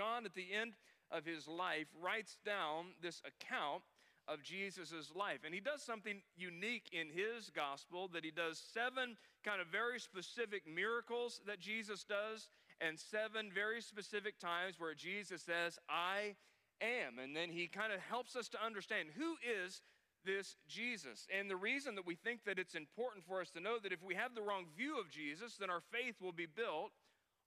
John, 0.00 0.24
at 0.24 0.34
the 0.34 0.46
end 0.58 0.72
of 1.10 1.26
his 1.26 1.46
life, 1.46 1.86
writes 2.00 2.38
down 2.42 2.96
this 3.02 3.20
account 3.20 3.82
of 4.26 4.42
Jesus' 4.42 5.12
life. 5.14 5.40
And 5.44 5.52
he 5.52 5.60
does 5.60 5.82
something 5.82 6.22
unique 6.38 6.88
in 6.90 7.08
his 7.08 7.50
gospel 7.50 8.08
that 8.14 8.24
he 8.24 8.30
does 8.30 8.62
seven 8.72 9.18
kind 9.44 9.60
of 9.60 9.66
very 9.66 10.00
specific 10.00 10.62
miracles 10.66 11.42
that 11.46 11.60
Jesus 11.60 12.02
does, 12.04 12.48
and 12.80 12.98
seven 12.98 13.50
very 13.54 13.82
specific 13.82 14.38
times 14.38 14.76
where 14.78 14.94
Jesus 14.94 15.42
says, 15.42 15.78
I 15.90 16.34
am. 16.80 17.18
And 17.18 17.36
then 17.36 17.50
he 17.50 17.66
kind 17.66 17.92
of 17.92 18.00
helps 18.00 18.36
us 18.36 18.48
to 18.48 18.64
understand 18.64 19.10
who 19.14 19.36
is 19.44 19.82
this 20.24 20.56
Jesus. 20.66 21.26
And 21.28 21.50
the 21.50 21.56
reason 21.56 21.94
that 21.96 22.06
we 22.06 22.14
think 22.14 22.44
that 22.44 22.58
it's 22.58 22.74
important 22.74 23.26
for 23.26 23.42
us 23.42 23.50
to 23.50 23.60
know 23.60 23.76
that 23.82 23.92
if 23.92 24.02
we 24.02 24.14
have 24.14 24.34
the 24.34 24.40
wrong 24.40 24.64
view 24.74 24.98
of 24.98 25.10
Jesus, 25.10 25.56
then 25.60 25.68
our 25.68 25.82
faith 25.92 26.22
will 26.22 26.32
be 26.32 26.46
built 26.46 26.92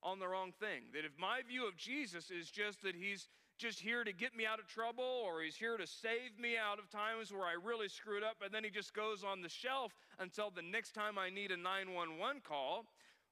on 0.03 0.19
the 0.19 0.27
wrong 0.27 0.51
thing. 0.59 0.91
That 0.93 1.05
if 1.05 1.17
my 1.17 1.41
view 1.47 1.67
of 1.67 1.77
Jesus 1.77 2.29
is 2.29 2.51
just 2.51 2.81
that 2.83 2.95
he's 2.95 3.27
just 3.57 3.79
here 3.79 4.03
to 4.03 4.11
get 4.11 4.35
me 4.35 4.45
out 4.45 4.59
of 4.59 4.67
trouble 4.67 5.23
or 5.23 5.41
he's 5.41 5.55
here 5.55 5.77
to 5.77 5.87
save 5.87 6.37
me 6.39 6.57
out 6.57 6.79
of 6.79 6.89
times 6.89 7.31
where 7.31 7.45
I 7.45 7.53
really 7.53 7.87
screwed 7.87 8.23
up 8.23 8.37
and 8.43 8.53
then 8.53 8.63
he 8.63 8.69
just 8.69 8.93
goes 8.93 9.23
on 9.23 9.41
the 9.41 9.49
shelf 9.49 9.93
until 10.19 10.49
the 10.49 10.61
next 10.61 10.93
time 10.93 11.17
I 11.17 11.29
need 11.29 11.51
a 11.51 11.57
911 11.57 12.41
call, 12.43 12.85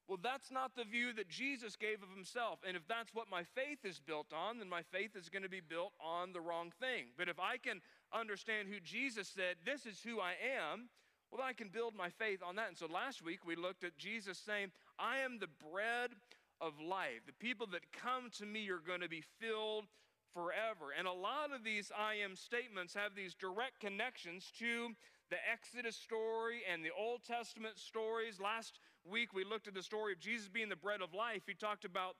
well, 0.07 0.20
that's 0.21 0.52
not 0.52 0.76
the 0.76 0.84
view 0.84 1.13
that 1.13 1.29
Jesus 1.29 1.76
gave 1.76 2.03
of 2.03 2.09
himself. 2.13 2.59
And 2.67 2.76
if 2.76 2.88
that's 2.88 3.13
what 3.13 3.29
my 3.29 3.43
faith 3.43 3.79
is 3.84 3.99
built 3.99 4.34
on, 4.34 4.59
then 4.59 4.70
my 4.70 4.81
faith 4.81 5.15
is 5.15 5.29
going 5.29 5.43
to 5.43 5.49
be 5.49 5.62
built 5.62 5.93
on 5.99 6.34
the 6.34 6.41
wrong 6.41 6.71
thing. 6.79 7.15
But 7.17 7.29
if 7.29 7.40
I 7.40 7.57
can 7.57 7.81
understand 8.13 8.67
who 8.67 8.79
Jesus 8.84 9.27
said, 9.27 9.55
this 9.65 9.85
is 9.85 10.01
who 10.03 10.20
I 10.20 10.34
am, 10.41 10.90
well, 11.31 11.41
I 11.41 11.53
can 11.53 11.70
build 11.70 11.95
my 11.95 12.09
faith 12.09 12.41
on 12.45 12.57
that. 12.57 12.67
And 12.67 12.77
so 12.77 12.88
last 12.88 13.23
week 13.23 13.45
we 13.45 13.55
looked 13.55 13.85
at 13.85 13.98
Jesus 13.98 14.38
saying, 14.38 14.71
I 14.99 15.20
am 15.20 15.40
the 15.40 15.48
bread 15.71 16.12
of 16.61 16.79
life. 16.79 17.25
The 17.25 17.33
people 17.33 17.67
that 17.71 17.91
come 17.91 18.29
to 18.38 18.45
me 18.45 18.70
are 18.70 18.79
going 18.85 19.01
to 19.01 19.09
be 19.09 19.23
filled 19.39 19.85
forever. 20.33 20.93
And 20.97 21.07
a 21.07 21.11
lot 21.11 21.51
of 21.53 21.63
these 21.63 21.91
I 21.97 22.15
am 22.23 22.35
statements 22.35 22.93
have 22.93 23.15
these 23.15 23.34
direct 23.34 23.79
connections 23.79 24.51
to 24.59 24.89
the 25.29 25.37
Exodus 25.51 25.95
story 25.95 26.62
and 26.71 26.84
the 26.84 26.91
Old 26.98 27.23
Testament 27.23 27.77
stories. 27.77 28.39
Last 28.39 28.79
week 29.04 29.34
we 29.34 29.43
looked 29.43 29.67
at 29.67 29.73
the 29.73 29.84
story 29.84 30.13
of 30.13 30.20
Jesus 30.20 30.48
being 30.48 30.70
the 30.70 30.76
bread 30.76 31.01
of 31.01 31.13
life. 31.13 31.43
He 31.48 31.54
talked 31.54 31.85
about, 31.85 32.15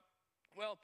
well, 0.58 0.78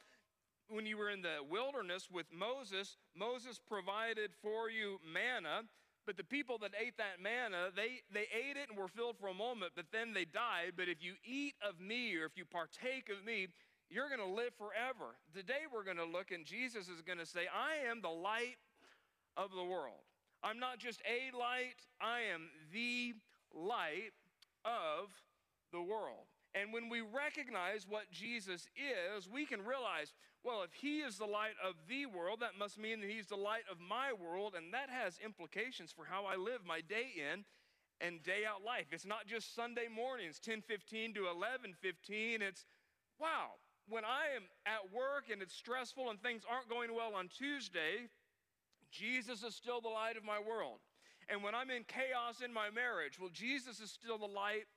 when 0.69 0.85
you 0.85 0.97
were 0.97 1.09
in 1.09 1.22
the 1.22 1.38
wilderness 1.50 2.09
with 2.11 2.28
Moses, 2.31 2.97
Moses 3.16 3.59
provided 3.59 4.31
for 4.41 4.69
you 4.69 5.00
manna. 5.03 5.63
But 6.08 6.16
the 6.16 6.23
people 6.23 6.58
that 6.59 6.72
ate 6.81 6.97
that 6.97 7.22
manna, 7.22 7.67
they, 7.75 8.02
they 8.13 8.31
ate 8.31 8.55
it 8.55 8.69
and 8.69 8.77
were 8.77 8.88
filled 8.88 9.19
for 9.19 9.27
a 9.27 9.33
moment, 9.33 9.73
but 9.75 9.88
then 9.91 10.13
they 10.13 10.23
died. 10.23 10.72
But 10.77 10.88
if 10.88 11.03
you 11.03 11.16
eat 11.25 11.55
of 11.61 11.81
me 11.81 12.16
or 12.16 12.23
if 12.23 12.38
you 12.38 12.45
partake 12.45 13.09
of 13.11 13.25
me, 13.25 13.50
you're 13.89 14.08
going 14.08 14.22
to 14.22 14.35
live 14.35 14.53
forever. 14.58 15.19
Today 15.35 15.67
we're 15.72 15.83
going 15.83 15.97
to 15.97 16.05
look, 16.05 16.31
and 16.31 16.45
Jesus 16.45 16.88
is 16.88 17.02
going 17.02 17.19
to 17.19 17.25
say, 17.25 17.41
I 17.53 17.89
am 17.91 18.02
the 18.02 18.09
light 18.09 18.55
of 19.35 19.52
the 19.52 19.63
world. 19.63 20.00
I'm 20.41 20.59
not 20.59 20.80
just 20.80 21.02
a 21.03 21.35
light, 21.35 21.75
I 22.00 22.22
am 22.33 22.47
the 22.72 23.13
light 23.53 24.16
of 24.63 25.11
the 25.73 25.81
world. 25.81 26.28
And 26.55 26.72
when 26.72 26.89
we 26.89 27.02
recognize 27.02 27.85
what 27.88 28.09
Jesus 28.11 28.67
is, 28.75 29.28
we 29.28 29.45
can 29.45 29.59
realize, 29.59 30.13
well, 30.48 30.64
if 30.64 30.72
he 30.72 31.00
is 31.00 31.17
the 31.17 31.26
light 31.26 31.59
of 31.62 31.76
the 31.90 32.06
world, 32.06 32.40
that 32.40 32.58
must 32.58 32.80
mean 32.80 33.02
that 33.02 33.09
he's 33.09 33.28
the 33.28 33.36
light 33.36 33.67
of 33.70 33.81
my 33.81 34.14
world, 34.14 34.56
and 34.56 34.73
that 34.73 34.90
has 34.90 35.20
implications 35.20 35.92
for 35.92 36.06
how 36.06 36.23
I 36.23 36.38
live 36.38 36.62
my 36.66 36.80
day 36.80 37.12
in 37.17 37.44
and 38.00 38.23
day 38.23 38.45
out 38.48 38.64
life. 38.64 38.88
It's 38.94 39.06
not 39.06 39.28
just 39.28 39.53
Sunday 39.53 39.90
mornings, 39.90 40.40
10:15 40.40 41.14
to 41.16 41.28
11:15. 41.28 42.42
It's 42.42 42.66
wow, 43.20 43.59
when 43.90 44.06
I 44.06 44.28
am 44.38 44.48
at 44.66 44.90
work 44.90 45.30
and 45.30 45.42
it's 45.42 45.53
stressful 45.53 46.09
and 46.09 46.22
things 46.22 46.45
aren't 46.45 46.70
going 46.70 46.94
well 46.94 47.14
on 47.14 47.28
Tuesday, 47.28 48.09
Jesus 48.90 49.44
is 49.44 49.53
still 49.53 49.81
the 49.81 49.90
light 49.90 50.16
of 50.16 50.23
my 50.23 50.40
world. 50.40 50.80
And 51.28 51.44
when 51.44 51.56
I'm 51.56 51.72
in 51.72 51.84
chaos 51.84 52.40
in 52.40 52.53
my 52.53 52.70
marriage, 52.70 53.20
well, 53.20 53.31
Jesus 53.31 53.81
is 53.81 53.92
still 53.92 54.18
the 54.18 54.28
light 54.28 54.68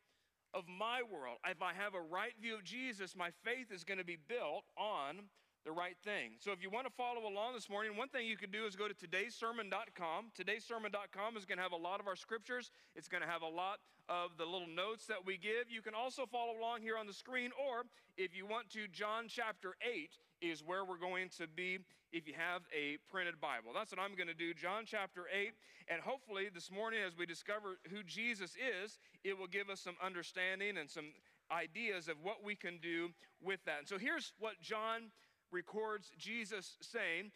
of 0.52 0.66
my 0.66 1.00
world. 1.02 1.38
If 1.46 1.62
I 1.62 1.74
have 1.74 1.94
a 1.94 2.00
right 2.00 2.36
view 2.40 2.56
of 2.56 2.64
Jesus, 2.64 3.14
my 3.14 3.30
faith 3.44 3.70
is 3.70 3.84
going 3.84 3.98
to 3.98 4.04
be 4.04 4.16
built 4.16 4.64
on 4.76 5.30
the 5.64 5.72
right 5.72 5.96
thing. 6.04 6.32
So 6.40 6.52
if 6.52 6.62
you 6.62 6.70
want 6.70 6.86
to 6.86 6.92
follow 6.92 7.28
along 7.28 7.54
this 7.54 7.68
morning, 7.68 7.96
one 7.96 8.08
thing 8.08 8.26
you 8.26 8.36
could 8.36 8.52
do 8.52 8.64
is 8.64 8.76
go 8.76 8.88
to 8.88 8.94
todaysermon.com. 8.94 10.32
Todaysermon.com 10.38 11.36
is 11.36 11.44
going 11.44 11.58
to 11.58 11.62
have 11.62 11.72
a 11.72 11.76
lot 11.76 12.00
of 12.00 12.06
our 12.06 12.16
scriptures. 12.16 12.70
It's 12.96 13.08
going 13.08 13.22
to 13.22 13.28
have 13.28 13.42
a 13.42 13.48
lot 13.48 13.78
of 14.08 14.30
the 14.38 14.44
little 14.44 14.68
notes 14.68 15.06
that 15.06 15.24
we 15.24 15.36
give. 15.36 15.68
You 15.68 15.82
can 15.82 15.94
also 15.94 16.24
follow 16.24 16.58
along 16.58 16.80
here 16.82 16.96
on 16.96 17.06
the 17.06 17.12
screen, 17.12 17.50
or 17.60 17.84
if 18.16 18.34
you 18.34 18.46
want 18.46 18.70
to, 18.70 18.88
John 18.88 19.26
chapter 19.28 19.74
8 19.82 20.10
is 20.40 20.64
where 20.64 20.84
we're 20.84 20.98
going 20.98 21.28
to 21.38 21.46
be 21.46 21.78
if 22.12 22.26
you 22.26 22.34
have 22.36 22.62
a 22.74 22.96
printed 23.10 23.40
Bible. 23.40 23.70
That's 23.74 23.92
what 23.92 24.00
I'm 24.00 24.16
going 24.16 24.28
to 24.28 24.34
do, 24.34 24.54
John 24.54 24.84
chapter 24.86 25.24
8. 25.32 25.52
And 25.88 26.00
hopefully 26.00 26.48
this 26.52 26.70
morning, 26.70 27.00
as 27.06 27.16
we 27.16 27.26
discover 27.26 27.78
who 27.90 28.02
Jesus 28.02 28.56
is, 28.56 28.98
it 29.22 29.38
will 29.38 29.46
give 29.46 29.68
us 29.68 29.80
some 29.80 29.94
understanding 30.02 30.78
and 30.78 30.88
some 30.88 31.12
ideas 31.52 32.08
of 32.08 32.16
what 32.22 32.42
we 32.42 32.54
can 32.54 32.78
do 32.82 33.10
with 33.42 33.60
that. 33.66 33.80
And 33.80 33.88
so 33.88 33.98
here's 33.98 34.32
what 34.38 34.60
John 34.60 35.10
records 35.52 36.10
Jesus 36.18 36.76
saying, 36.80 37.32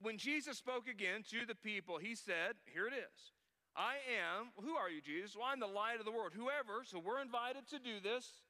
when 0.00 0.18
Jesus 0.18 0.58
spoke 0.58 0.88
again 0.88 1.22
to 1.30 1.46
the 1.46 1.54
people, 1.54 1.98
he 1.98 2.14
said, 2.14 2.56
Here 2.72 2.86
it 2.86 2.94
is. 2.94 3.32
I 3.76 3.98
am, 4.06 4.54
who 4.62 4.76
are 4.76 4.88
you, 4.88 5.00
Jesus? 5.00 5.34
Well, 5.34 5.46
I'm 5.50 5.58
the 5.58 5.66
light 5.66 5.98
of 5.98 6.04
the 6.04 6.12
world. 6.12 6.32
Whoever, 6.34 6.84
so 6.84 7.02
we're 7.02 7.20
invited 7.20 7.66
to 7.70 7.78
do 7.78 7.98
this, 7.98 8.42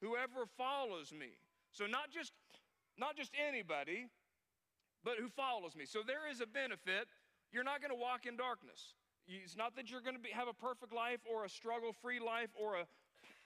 whoever 0.00 0.48
follows 0.56 1.12
me. 1.12 1.36
So 1.72 1.84
not 1.84 2.10
just 2.10 2.32
not 2.96 3.16
just 3.16 3.32
anybody, 3.36 4.08
but 5.04 5.16
who 5.18 5.28
follows 5.28 5.74
me. 5.74 5.84
So 5.86 6.00
there 6.06 6.30
is 6.30 6.40
a 6.40 6.46
benefit. 6.46 7.08
You're 7.52 7.64
not 7.64 7.80
going 7.80 7.90
to 7.90 7.98
walk 7.98 8.26
in 8.26 8.36
darkness. 8.36 8.94
It's 9.26 9.56
not 9.56 9.76
that 9.76 9.90
you're 9.90 10.02
going 10.02 10.16
to 10.16 10.22
have 10.34 10.48
a 10.48 10.52
perfect 10.52 10.92
life 10.92 11.20
or 11.24 11.44
a 11.44 11.48
struggle-free 11.48 12.20
life 12.20 12.50
or 12.54 12.76
a 12.76 12.84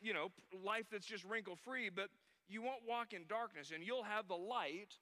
you 0.01 0.13
know, 0.13 0.29
life 0.63 0.87
that's 0.91 1.07
just 1.07 1.25
wrinkle-free, 1.25 1.91
but 1.95 2.09
you 2.49 2.63
won't 2.63 2.83
walk 2.87 3.13
in 3.13 3.23
darkness 3.29 3.71
and 3.73 3.85
you'll 3.85 4.05
have 4.05 4.29
the 4.29 4.37
light 4.37 4.99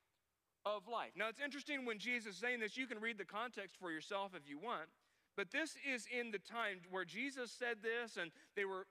of 0.65 0.89
life. 0.89 1.13
Now, 1.17 1.29
it's 1.29 1.41
interesting 1.41 1.85
when 1.85 1.99
Jesus 1.99 2.35
is 2.35 2.41
saying 2.41 2.61
this, 2.61 2.77
you 2.77 2.87
can 2.87 3.01
read 3.01 3.19
the 3.19 3.25
context 3.25 3.77
for 3.81 3.91
yourself 3.91 4.33
if 4.35 4.49
you 4.49 4.59
want, 4.59 4.89
but 5.37 5.51
this 5.51 5.77
is 5.89 6.07
in 6.07 6.31
the 6.31 6.39
time 6.39 6.79
where 6.91 7.05
Jesus 7.05 7.51
said 7.51 7.79
this 7.83 8.17
and 8.17 8.31
they 8.55 8.65
were 8.65 8.87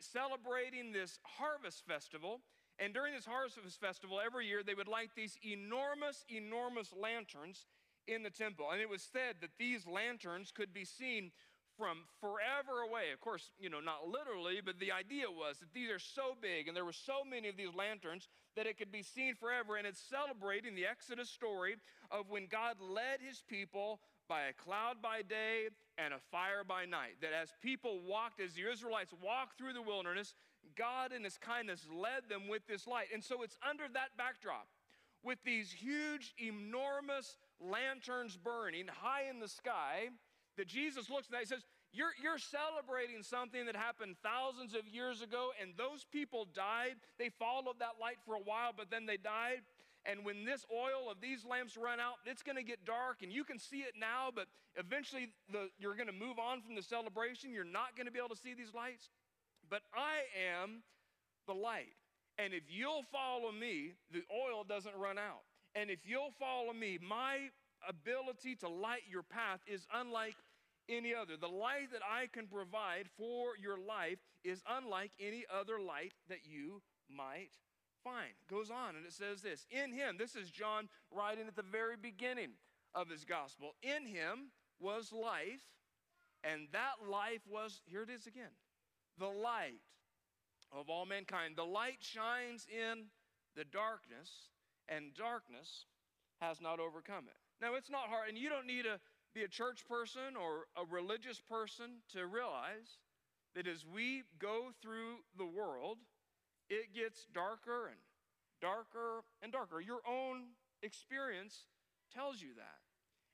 celebrating 0.00 0.92
this 0.92 1.18
harvest 1.22 1.84
festival. 1.86 2.40
And 2.78 2.92
during 2.92 3.14
this 3.14 3.24
harvest 3.24 3.58
festival, 3.80 4.20
every 4.24 4.46
year 4.46 4.62
they 4.64 4.74
would 4.74 4.88
light 4.88 5.10
these 5.14 5.38
enormous, 5.44 6.24
enormous 6.28 6.92
lanterns 6.92 7.66
in 8.08 8.22
the 8.22 8.30
temple. 8.30 8.66
And 8.72 8.80
it 8.80 8.90
was 8.90 9.02
said 9.02 9.36
that 9.40 9.50
these 9.58 9.86
lanterns 9.86 10.50
could 10.50 10.74
be 10.74 10.84
seen 10.84 11.30
from 11.76 11.98
forever 12.20 12.82
away. 12.86 13.12
Of 13.12 13.20
course, 13.20 13.50
you 13.58 13.70
know, 13.70 13.80
not 13.80 14.08
literally, 14.08 14.60
but 14.64 14.78
the 14.78 14.92
idea 14.92 15.26
was 15.30 15.58
that 15.58 15.72
these 15.72 15.90
are 15.90 15.98
so 15.98 16.36
big 16.40 16.68
and 16.68 16.76
there 16.76 16.84
were 16.84 16.92
so 16.92 17.24
many 17.28 17.48
of 17.48 17.56
these 17.56 17.74
lanterns 17.74 18.28
that 18.56 18.66
it 18.66 18.78
could 18.78 18.92
be 18.92 19.02
seen 19.02 19.34
forever. 19.34 19.76
And 19.76 19.86
it's 19.86 20.00
celebrating 20.00 20.74
the 20.74 20.86
Exodus 20.86 21.28
story 21.28 21.76
of 22.10 22.30
when 22.30 22.46
God 22.46 22.76
led 22.80 23.20
his 23.20 23.42
people 23.48 24.00
by 24.28 24.46
a 24.48 24.52
cloud 24.52 25.02
by 25.02 25.22
day 25.22 25.68
and 25.98 26.14
a 26.14 26.18
fire 26.30 26.64
by 26.66 26.86
night. 26.86 27.16
That 27.20 27.32
as 27.32 27.50
people 27.62 28.00
walked, 28.00 28.40
as 28.40 28.54
the 28.54 28.70
Israelites 28.70 29.12
walked 29.22 29.58
through 29.58 29.74
the 29.74 29.82
wilderness, 29.82 30.34
God 30.76 31.12
in 31.12 31.24
his 31.24 31.38
kindness 31.38 31.86
led 31.92 32.28
them 32.28 32.48
with 32.48 32.66
this 32.66 32.86
light. 32.86 33.08
And 33.12 33.22
so 33.22 33.42
it's 33.42 33.58
under 33.68 33.84
that 33.92 34.16
backdrop 34.16 34.68
with 35.22 35.38
these 35.44 35.72
huge, 35.72 36.34
enormous 36.38 37.36
lanterns 37.60 38.36
burning 38.36 38.86
high 38.88 39.28
in 39.30 39.40
the 39.40 39.48
sky 39.48 40.10
that 40.56 40.68
Jesus 40.68 41.10
looks 41.10 41.26
at 41.26 41.32
that, 41.32 41.40
he 41.40 41.46
says, 41.46 41.64
you're, 41.92 42.14
you're 42.20 42.38
celebrating 42.38 43.22
something 43.22 43.66
that 43.66 43.76
happened 43.76 44.16
thousands 44.22 44.74
of 44.74 44.82
years 44.88 45.22
ago, 45.22 45.50
and 45.62 45.72
those 45.78 46.04
people 46.10 46.48
died. 46.54 46.96
They 47.18 47.28
followed 47.28 47.78
that 47.78 48.00
light 48.00 48.18
for 48.26 48.34
a 48.34 48.42
while, 48.42 48.72
but 48.76 48.90
then 48.90 49.06
they 49.06 49.16
died. 49.16 49.62
And 50.04 50.24
when 50.24 50.44
this 50.44 50.66
oil 50.74 51.08
of 51.10 51.20
these 51.20 51.44
lamps 51.44 51.76
run 51.76 52.00
out, 52.00 52.14
it's 52.26 52.42
going 52.42 52.56
to 52.56 52.62
get 52.62 52.84
dark, 52.84 53.22
and 53.22 53.32
you 53.32 53.44
can 53.44 53.58
see 53.58 53.86
it 53.86 53.94
now, 53.98 54.28
but 54.34 54.46
eventually 54.76 55.32
the, 55.50 55.70
you're 55.78 55.94
going 55.94 56.08
to 56.08 56.12
move 56.12 56.38
on 56.38 56.60
from 56.60 56.74
the 56.74 56.82
celebration. 56.82 57.52
You're 57.52 57.64
not 57.64 57.96
going 57.96 58.06
to 58.06 58.12
be 58.12 58.18
able 58.18 58.34
to 58.34 58.40
see 58.40 58.54
these 58.54 58.74
lights. 58.74 59.08
But 59.70 59.82
I 59.94 60.26
am 60.60 60.82
the 61.46 61.54
light. 61.54 61.94
And 62.38 62.52
if 62.52 62.64
you'll 62.68 63.04
follow 63.12 63.52
me, 63.52 63.92
the 64.12 64.22
oil 64.34 64.64
doesn't 64.64 64.94
run 64.96 65.16
out. 65.16 65.46
And 65.74 65.90
if 65.90 66.00
you'll 66.04 66.34
follow 66.38 66.72
me, 66.72 66.98
my 67.00 67.50
ability 67.88 68.56
to 68.56 68.68
light 68.68 69.02
your 69.10 69.22
path 69.22 69.60
is 69.66 69.86
unlike 69.94 70.36
any 70.88 71.14
other. 71.14 71.36
The 71.36 71.48
light 71.48 71.92
that 71.92 72.02
I 72.02 72.26
can 72.26 72.46
provide 72.46 73.08
for 73.16 73.56
your 73.60 73.78
life 73.78 74.18
is 74.42 74.62
unlike 74.68 75.12
any 75.20 75.44
other 75.52 75.80
light 75.80 76.12
that 76.28 76.44
you 76.44 76.82
might 77.08 77.50
find. 78.02 78.34
Goes 78.48 78.70
on 78.70 78.96
and 78.96 79.06
it 79.06 79.12
says 79.12 79.42
this 79.42 79.66
In 79.70 79.92
him, 79.92 80.16
this 80.18 80.36
is 80.36 80.50
John 80.50 80.88
writing 81.10 81.46
at 81.48 81.56
the 81.56 81.62
very 81.62 81.96
beginning 81.96 82.50
of 82.94 83.08
his 83.08 83.24
gospel. 83.24 83.74
In 83.82 84.06
him 84.06 84.50
was 84.78 85.12
life, 85.12 85.62
and 86.42 86.68
that 86.72 87.08
life 87.10 87.40
was, 87.48 87.80
here 87.86 88.02
it 88.02 88.10
is 88.10 88.26
again, 88.26 88.52
the 89.18 89.26
light 89.26 89.80
of 90.72 90.88
all 90.88 91.06
mankind. 91.06 91.54
The 91.56 91.64
light 91.64 91.98
shines 92.00 92.66
in 92.68 93.06
the 93.56 93.64
darkness, 93.64 94.50
and 94.88 95.14
darkness 95.14 95.86
has 96.40 96.60
not 96.60 96.80
overcome 96.80 97.24
it. 97.26 97.38
Now, 97.60 97.76
it's 97.76 97.90
not 97.90 98.08
hard, 98.08 98.28
and 98.28 98.36
you 98.36 98.48
don't 98.48 98.66
need 98.66 98.82
to 98.82 98.98
be 99.34 99.42
a 99.42 99.48
church 99.48 99.84
person 99.88 100.36
or 100.40 100.66
a 100.76 100.84
religious 100.88 101.40
person 101.40 102.02
to 102.12 102.26
realize 102.26 102.98
that 103.54 103.66
as 103.66 103.84
we 103.84 104.22
go 104.38 104.70
through 104.80 105.16
the 105.36 105.46
world, 105.46 105.98
it 106.70 106.94
gets 106.94 107.26
darker 107.34 107.88
and 107.88 107.98
darker 108.60 109.24
and 109.42 109.52
darker. 109.52 109.80
Your 109.80 110.00
own 110.08 110.54
experience 110.82 111.66
tells 112.14 112.40
you 112.40 112.54
that. 112.56 112.78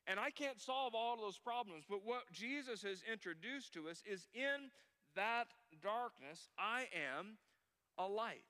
And 0.06 0.18
I 0.18 0.30
can't 0.30 0.60
solve 0.60 0.94
all 0.94 1.16
those 1.16 1.38
problems, 1.38 1.84
but 1.88 2.04
what 2.04 2.22
Jesus 2.32 2.82
has 2.82 3.02
introduced 3.10 3.74
to 3.74 3.88
us 3.88 4.02
is 4.10 4.26
in 4.34 4.70
that 5.14 5.48
darkness, 5.82 6.48
I 6.58 6.86
am 7.16 7.36
a 7.98 8.06
light. 8.06 8.44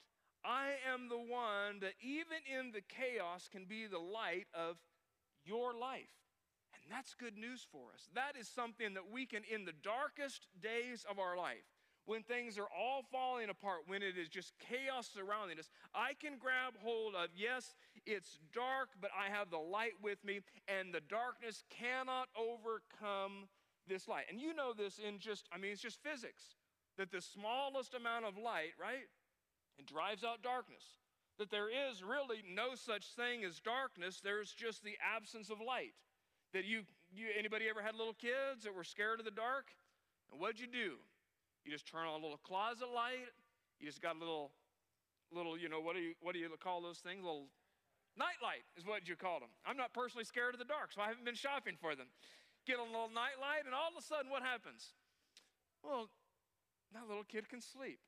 I 0.45 0.73
am 0.91 1.09
the 1.09 1.19
one 1.19 1.81
that, 1.81 1.95
even 2.01 2.39
in 2.59 2.73
the 2.73 2.81
chaos, 2.81 3.49
can 3.51 3.65
be 3.65 3.87
the 3.87 3.99
light 3.99 4.47
of 4.55 4.77
your 5.45 5.75
life. 5.75 6.20
That's 6.91 7.15
good 7.15 7.39
news 7.39 7.65
for 7.71 7.95
us. 7.95 8.11
That 8.15 8.35
is 8.39 8.49
something 8.49 8.95
that 8.95 9.11
we 9.13 9.25
can, 9.25 9.43
in 9.47 9.65
the 9.65 9.79
darkest 9.81 10.49
days 10.61 11.07
of 11.09 11.21
our 11.21 11.37
life, 11.37 11.63
when 12.07 12.25
things 12.25 12.59
are 12.59 12.67
all 12.77 13.05
falling 13.13 13.49
apart, 13.49 13.87
when 13.87 14.03
it 14.03 14.19
is 14.19 14.29
just 14.29 14.55
chaos 14.59 15.09
surrounding 15.15 15.61
us, 15.61 15.71
I 15.95 16.15
can 16.19 16.37
grab 16.37 16.75
hold 16.83 17.15
of, 17.15 17.31
yes, 17.37 17.77
it's 18.07 18.41
dark, 18.53 18.89
but 19.01 19.11
I 19.15 19.31
have 19.31 19.51
the 19.51 19.63
light 19.63 19.95
with 20.03 20.19
me, 20.25 20.41
and 20.67 20.93
the 20.93 21.07
darkness 21.09 21.63
cannot 21.71 22.27
overcome 22.35 23.47
this 23.87 24.09
light. 24.09 24.25
And 24.29 24.41
you 24.41 24.53
know 24.53 24.73
this 24.73 24.99
in 24.99 25.21
just, 25.21 25.49
I 25.53 25.59
mean, 25.59 25.71
it's 25.71 25.81
just 25.81 26.03
physics 26.03 26.59
that 26.99 27.13
the 27.13 27.21
smallest 27.21 27.95
amount 27.95 28.25
of 28.25 28.37
light, 28.37 28.75
right, 28.81 29.07
it 29.79 29.87
drives 29.87 30.25
out 30.25 30.43
darkness. 30.43 30.99
That 31.39 31.51
there 31.51 31.71
is 31.71 32.03
really 32.03 32.43
no 32.43 32.75
such 32.75 33.15
thing 33.15 33.45
as 33.45 33.61
darkness, 33.61 34.21
there's 34.23 34.53
just 34.53 34.83
the 34.83 34.99
absence 34.99 35.49
of 35.49 35.59
light. 35.65 35.95
That 36.53 36.65
you, 36.65 36.83
you 37.13 37.27
anybody 37.39 37.67
ever 37.71 37.83
had 37.83 37.95
little 37.95 38.15
kids 38.15 38.65
that 38.65 38.75
were 38.75 38.85
scared 38.85 39.19
of 39.21 39.25
the 39.25 39.31
dark? 39.31 39.71
And 40.31 40.41
what'd 40.41 40.59
you 40.59 40.67
do? 40.67 40.99
You 41.65 41.71
just 41.71 41.87
turn 41.87 42.07
on 42.07 42.21
a 42.21 42.23
little 42.23 42.41
closet 42.43 42.89
light. 42.95 43.31
You 43.79 43.87
just 43.87 44.03
got 44.03 44.17
a 44.17 44.19
little, 44.19 44.51
little, 45.33 45.57
you 45.57 45.69
know, 45.69 45.81
what 45.81 45.95
do 45.95 46.03
you, 46.03 46.15
what 46.21 46.35
do 46.35 46.41
you 46.41 46.49
call 46.61 46.83
those 46.83 46.99
things? 46.99 47.23
Little 47.23 47.49
night 48.19 48.41
light 48.43 48.65
is 48.77 48.85
what 48.85 49.09
you 49.09 49.17
call 49.17 49.41
them. 49.41 49.51
I'm 49.65 49.77
not 49.77 49.93
personally 49.93 50.25
scared 50.25 50.55
of 50.55 50.59
the 50.59 50.69
dark, 50.69 50.93
so 50.93 51.01
I 51.01 51.09
haven't 51.09 51.25
been 51.25 51.39
shopping 51.39 51.77
for 51.81 51.95
them. 51.95 52.07
Get 52.67 52.79
a 52.79 52.85
little 52.85 53.09
night 53.09 53.41
light, 53.41 53.65
and 53.65 53.75
all 53.75 53.89
of 53.89 53.97
a 53.97 54.05
sudden, 54.05 54.31
what 54.31 54.43
happens? 54.43 54.93
Well, 55.83 56.11
that 56.93 57.09
little 57.09 57.25
kid 57.25 57.49
can 57.49 57.61
sleep. 57.61 58.01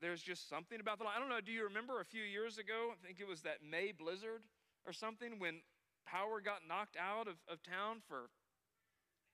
There's 0.00 0.22
just 0.22 0.48
something 0.48 0.78
about 0.78 0.98
the 0.98 1.04
light. 1.04 1.14
I 1.16 1.20
don't 1.20 1.28
know, 1.30 1.40
do 1.40 1.52
you 1.52 1.64
remember 1.64 2.00
a 2.00 2.04
few 2.04 2.22
years 2.22 2.58
ago? 2.58 2.92
I 2.92 2.98
think 3.04 3.18
it 3.18 3.26
was 3.26 3.42
that 3.42 3.64
May 3.64 3.92
blizzard 3.92 4.42
or 4.86 4.92
something 4.92 5.38
when 5.38 5.60
power 6.06 6.40
got 6.40 6.66
knocked 6.66 6.96
out 6.96 7.28
of, 7.28 7.36
of 7.50 7.62
town 7.62 8.00
for 8.08 8.30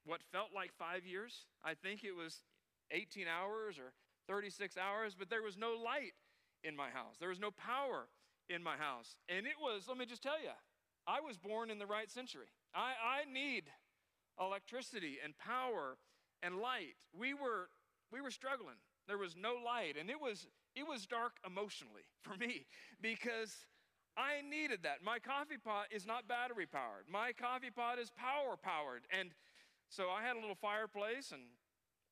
what 0.05 0.21
felt 0.33 0.49
like 0.55 0.73
five 0.73 1.07
years. 1.07 1.47
I 1.65 1.75
think 1.75 2.05
it 2.05 2.17
was 2.17 2.43
18 2.91 3.27
hours 3.29 3.79
or 3.79 3.93
36 4.29 4.77
hours, 4.77 5.15
but 5.19 5.31
there 5.31 5.43
was 5.43 5.57
no 5.57 5.75
light 5.75 6.13
in 6.65 6.77
my 6.77 6.91
house. 6.91 7.17
There 7.21 7.29
was 7.29 7.41
no 7.41 7.51
power 7.51 8.09
in 8.49 8.63
my 8.63 8.77
house. 8.77 9.17
And 9.29 9.47
it 9.47 9.59
was, 9.61 9.85
let 9.89 9.99
me 9.99 10.07
just 10.07 10.23
tell 10.23 10.41
you, 10.41 10.55
I 11.07 11.21
was 11.21 11.37
born 11.37 11.71
in 11.71 11.79
the 11.79 11.87
right 11.87 12.11
century. 12.11 12.47
I, 12.75 12.93
I 13.23 13.33
need 13.33 13.65
electricity 14.41 15.19
and 15.23 15.37
power 15.39 15.99
and 16.43 16.57
light. 16.59 16.95
We 17.17 17.35
were, 17.35 17.69
we 18.13 18.21
were 18.21 18.31
struggling. 18.31 18.77
There 19.09 19.19
was 19.19 19.35
no 19.37 19.55
light, 19.65 19.97
and 19.99 20.09
it 20.11 20.21
was, 20.21 20.47
it 20.77 20.87
was 20.87 21.07
dark 21.07 21.33
emotionally 21.47 22.07
for 22.23 22.37
me 22.37 22.67
because 23.01 23.67
I 24.17 24.43
needed 24.49 24.81
that. 24.83 25.03
My 25.03 25.19
coffee 25.19 25.57
pot 25.63 25.87
is 25.91 26.07
not 26.07 26.29
battery 26.29 26.67
powered, 26.67 27.09
my 27.11 27.33
coffee 27.33 27.71
pot 27.71 27.99
is 27.99 28.11
power 28.11 28.57
powered. 28.57 29.03
And 29.11 29.31
so 29.89 30.09
I 30.11 30.23
had 30.23 30.37
a 30.37 30.41
little 30.41 30.57
fireplace 30.57 31.33
and 31.33 31.43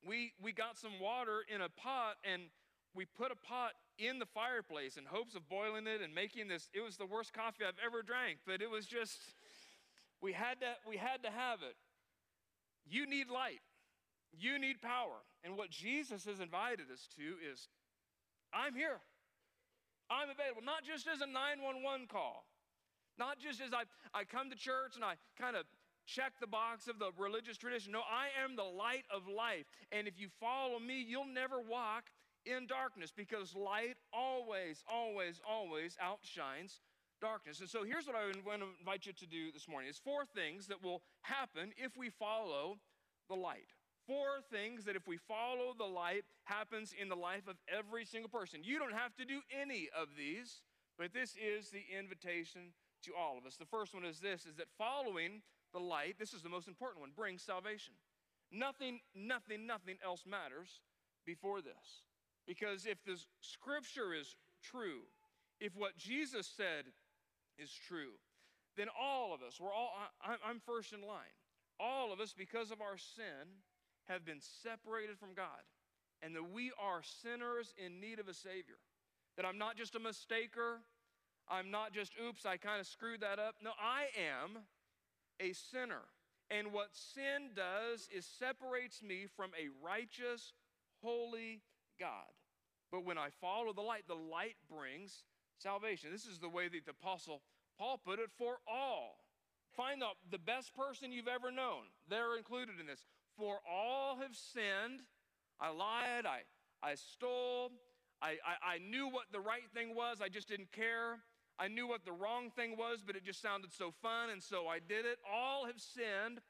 we, 0.07 0.33
we 0.43 0.53
got 0.53 0.79
some 0.79 0.99
water 1.01 1.45
in 1.53 1.61
a 1.61 1.69
pot 1.69 2.17
and 2.25 2.43
we 2.95 3.05
put 3.05 3.31
a 3.31 3.37
pot 3.37 3.73
in 3.99 4.19
the 4.19 4.27
fireplace 4.27 4.97
in 4.97 5.05
hopes 5.05 5.35
of 5.35 5.49
boiling 5.49 5.87
it 5.87 6.01
and 6.01 6.15
making 6.15 6.49
this. 6.49 6.69
It 6.73 6.81
was 6.81 6.97
the 6.97 7.07
worst 7.07 7.33
coffee 7.33 7.65
I've 7.67 7.79
ever 7.85 8.03
drank, 8.03 8.39
but 8.47 8.63
it 8.63 8.71
was 8.71 8.87
just, 8.87 9.19
we 10.21 10.33
had 10.33 10.61
to, 10.61 10.73
we 10.89 10.97
had 10.97 11.23
to 11.23 11.31
have 11.31 11.61
it. 11.63 11.77
You 12.89 13.07
need 13.07 13.29
light, 13.29 13.61
you 14.33 14.59
need 14.59 14.81
power. 14.81 15.21
And 15.45 15.57
what 15.57 15.71
Jesus 15.71 16.25
has 16.25 16.41
invited 16.41 16.91
us 16.93 17.09
to 17.17 17.23
is 17.53 17.69
I'm 18.53 18.75
here. 18.75 19.01
I'm 20.11 20.29
available, 20.29 20.63
not 20.63 20.83
just 20.85 21.07
as 21.07 21.21
a 21.21 21.27
911 21.27 22.09
call, 22.11 22.45
not 23.19 23.39
just 23.39 23.61
as 23.61 23.73
I, 23.73 23.87
I 24.13 24.25
come 24.25 24.51
to 24.51 24.57
church 24.57 24.97
and 24.97 25.05
I 25.05 25.15
kind 25.39 25.55
of 25.55 25.65
check 26.07 26.33
the 26.41 26.47
box 26.47 26.89
of 26.89 26.99
the 26.99 27.13
religious 27.17 27.57
tradition. 27.57 27.93
No, 27.93 28.01
I 28.01 28.35
am 28.43 28.57
the 28.57 28.67
light 28.67 29.05
of 29.15 29.29
life. 29.29 29.67
And 29.93 30.09
if 30.09 30.19
you 30.19 30.29
follow 30.41 30.79
me, 30.79 31.05
you'll 31.07 31.31
never 31.31 31.61
walk 31.61 32.11
in 32.45 32.67
darkness 32.67 33.13
because 33.15 33.55
light 33.55 33.97
always, 34.13 34.83
always, 34.91 35.41
always 35.49 35.97
outshines 36.03 36.81
darkness. 37.21 37.61
And 37.61 37.69
so 37.69 37.85
here's 37.85 38.07
what 38.07 38.17
I 38.17 38.25
want 38.47 38.63
to 38.63 38.69
invite 38.81 39.07
you 39.07 39.13
to 39.13 39.27
do 39.27 39.53
this 39.53 39.69
morning. 39.69 39.91
is 39.91 40.01
four 40.03 40.25
things 40.25 40.67
that 40.67 40.83
will 40.83 41.03
happen 41.23 41.73
if 41.77 41.97
we 41.97 42.11
follow 42.11 42.79
the 43.29 43.37
light. 43.37 43.69
Four 44.11 44.43
things 44.51 44.87
that 44.87 44.97
if 44.97 45.07
we 45.07 45.19
follow 45.19 45.73
the 45.79 45.85
light 45.85 46.25
happens 46.43 46.93
in 47.01 47.09
the 47.09 47.15
life 47.15 47.47
of 47.47 47.55
every 47.71 48.05
single 48.05 48.29
person. 48.29 48.59
You 48.65 48.81
don't 48.81 48.93
have 48.93 49.15
to 49.19 49.25
do 49.25 49.39
any 49.55 49.89
of 49.97 50.09
these, 50.19 50.63
but 50.99 51.15
this 51.15 51.37
is 51.39 51.71
the 51.71 51.85
invitation 51.97 52.75
to 53.05 53.13
all 53.15 53.39
of 53.39 53.47
us. 53.47 53.55
The 53.55 53.71
first 53.71 53.95
one 53.95 54.05
is 54.05 54.19
this 54.19 54.47
is 54.47 54.57
that 54.57 54.67
following 54.77 55.43
the 55.73 55.79
light, 55.79 56.17
this 56.19 56.35
is 56.35 56.43
the 56.43 56.49
most 56.49 56.67
important 56.67 57.01
one, 57.01 57.13
brings 57.15 57.41
salvation. 57.41 57.95
Nothing, 58.51 58.99
nothing, 59.15 59.65
nothing 59.65 59.95
else 60.05 60.25
matters 60.27 60.81
before 61.25 61.63
this. 61.63 62.03
Because 62.49 62.87
if 62.87 62.99
the 63.05 63.17
scripture 63.41 64.13
is 64.13 64.35
true, 64.61 65.03
if 65.61 65.77
what 65.77 65.97
Jesus 65.97 66.51
said 66.57 66.87
is 67.61 67.71
true, 67.87 68.19
then 68.77 68.89
all 69.01 69.33
of 69.33 69.41
us, 69.43 69.61
we're 69.61 69.73
all, 69.73 69.93
I'm 70.45 70.61
first 70.67 70.93
in 70.93 71.01
line. 71.01 71.37
All 71.79 72.13
of 72.13 72.19
us, 72.19 72.35
because 72.37 72.73
of 72.73 72.81
our 72.81 72.99
sin, 72.99 73.63
have 74.09 74.25
been 74.25 74.41
separated 74.41 75.19
from 75.19 75.35
God. 75.35 75.65
And 76.23 76.37
that 76.37 76.53
we 76.53 76.73
are 76.79 77.01
sinners 77.03 77.73
in 77.83 78.01
need 78.01 78.19
of 78.19 78.29
a 78.29 78.35
Savior. 78.35 78.77
That 79.37 79.47
I'm 79.47 79.59
not 79.59 79.77
just 79.77 79.95
a 79.95 80.01
mistaker. 80.01 80.85
I'm 81.49 81.71
not 81.71 81.93
just, 81.93 82.13
oops, 82.23 82.45
I 82.45 82.57
kind 82.57 82.81
of 82.81 82.87
screwed 82.87 83.23
that 83.23 83.39
up. 83.39 83.57
No, 83.63 83.71
I 83.81 84.09
am 84.19 84.65
a 85.41 85.53
sinner. 85.53 86.03
And 86.51 86.73
what 86.73 86.89
sin 86.93 87.51
does 87.55 88.09
is 88.15 88.27
separates 88.27 89.03
me 89.03 89.27
from 89.37 89.51
a 89.59 89.71
righteous, 89.85 90.53
holy 91.03 91.63
God. 91.99 92.31
But 92.91 93.05
when 93.05 93.19
I 93.19 93.29
follow 93.41 93.73
the 93.73 93.81
light, 93.81 94.05
the 94.09 94.15
light 94.15 94.57
brings 94.69 95.25
salvation. 95.59 96.11
This 96.13 96.27
is 96.27 96.39
the 96.39 96.49
way 96.49 96.69
that 96.69 96.85
the 96.85 96.91
Apostle 96.91 97.43
Paul 97.79 98.01
put 98.05 98.19
it 98.19 98.31
for 98.37 98.59
all. 98.69 99.25
Find 99.77 100.03
the, 100.03 100.09
the 100.31 100.39
best 100.39 100.75
person 100.75 101.13
you've 101.13 101.29
ever 101.29 101.51
known. 101.53 101.87
They're 102.09 102.37
included 102.37 102.81
in 102.81 102.87
this. 102.87 103.07
For 103.41 103.57
all 103.67 104.19
have 104.21 104.37
sinned. 104.37 105.01
I 105.59 105.71
lied, 105.71 106.27
I, 106.27 106.41
I 106.87 106.95
stole, 106.95 107.71
I, 108.21 108.37
I, 108.45 108.75
I 108.75 108.79
knew 108.79 109.09
what 109.09 109.33
the 109.33 109.41
right 109.41 109.65
thing 109.73 109.95
was, 109.95 110.21
I 110.23 110.29
just 110.29 110.47
didn't 110.47 110.73
care. 110.73 111.21
I 111.59 111.69
knew 111.69 111.87
what 111.87 112.05
the 112.05 112.13
wrong 112.13 112.51
thing 112.51 112.77
was, 112.77 113.03
but 113.07 113.17
it 113.17 113.25
just 113.25 113.41
sounded 113.41 113.73
so 113.73 113.93
fun, 114.03 114.29
and 114.31 114.43
so 114.43 114.67
I 114.67 114.79
did 114.79 115.07
it. 115.07 115.19
All 115.31 115.65
have 115.65 115.79
sinned, 115.79 116.41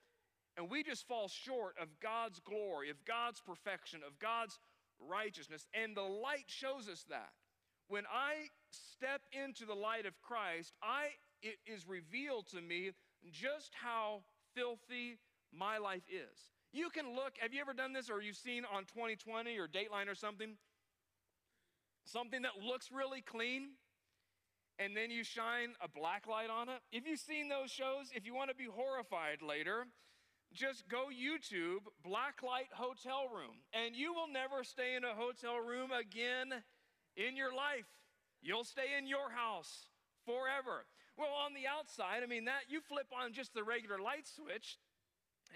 and 0.56 0.68
we 0.68 0.82
just 0.82 1.06
fall 1.06 1.28
short 1.28 1.76
of 1.80 1.88
God's 2.00 2.40
glory, 2.40 2.90
of 2.90 3.04
God's 3.04 3.40
perfection, 3.40 4.00
of 4.04 4.18
God's 4.18 4.58
righteousness. 5.00 5.66
And 5.72 5.96
the 5.96 6.02
light 6.02 6.46
shows 6.46 6.88
us 6.88 7.04
that. 7.08 7.30
When 7.86 8.04
I 8.12 8.46
step 8.70 9.22
into 9.32 9.64
the 9.64 9.74
light 9.74 10.06
of 10.06 10.20
Christ, 10.22 10.74
I 10.82 11.10
it 11.42 11.58
is 11.66 11.86
revealed 11.88 12.48
to 12.48 12.60
me 12.60 12.90
just 13.30 13.72
how 13.74 14.22
filthy 14.54 15.18
my 15.52 15.78
life 15.78 16.04
is. 16.08 16.50
You 16.72 16.90
can 16.90 17.14
look, 17.14 17.34
have 17.38 17.52
you 17.52 17.60
ever 17.60 17.74
done 17.74 17.92
this 17.92 18.10
or 18.10 18.22
you've 18.22 18.36
seen 18.36 18.64
on 18.64 18.84
20/20 18.84 19.58
or 19.58 19.66
Dateline 19.66 20.08
or 20.08 20.14
something? 20.14 20.56
Something 22.04 22.42
that 22.42 22.58
looks 22.58 22.90
really 22.90 23.22
clean, 23.22 23.76
and 24.78 24.96
then 24.96 25.10
you 25.10 25.24
shine 25.24 25.74
a 25.80 25.88
black 25.88 26.26
light 26.26 26.50
on 26.50 26.68
it. 26.68 26.80
If 26.92 27.06
you've 27.06 27.20
seen 27.20 27.48
those 27.48 27.70
shows, 27.70 28.10
if 28.14 28.24
you 28.24 28.34
want 28.34 28.50
to 28.50 28.56
be 28.56 28.66
horrified 28.66 29.42
later, 29.42 29.86
just 30.52 30.88
go 30.88 31.08
YouTube 31.08 31.86
black 32.02 32.42
light 32.42 32.72
hotel 32.72 33.28
room, 33.28 33.62
and 33.72 33.94
you 33.94 34.12
will 34.12 34.28
never 34.28 34.64
stay 34.64 34.94
in 34.94 35.04
a 35.04 35.14
hotel 35.14 35.58
room 35.58 35.92
again 35.92 36.64
in 37.16 37.36
your 37.36 37.54
life. 37.54 37.86
You'll 38.40 38.64
stay 38.64 38.96
in 38.96 39.06
your 39.06 39.30
house 39.30 39.86
forever. 40.24 40.86
Well, 41.16 41.30
on 41.30 41.54
the 41.54 41.66
outside, 41.66 42.22
I 42.22 42.26
mean, 42.26 42.46
that 42.46 42.70
you 42.70 42.80
flip 42.80 43.12
on 43.12 43.32
just 43.32 43.52
the 43.54 43.62
regular 43.62 43.98
light 43.98 44.26
switch, 44.26 44.78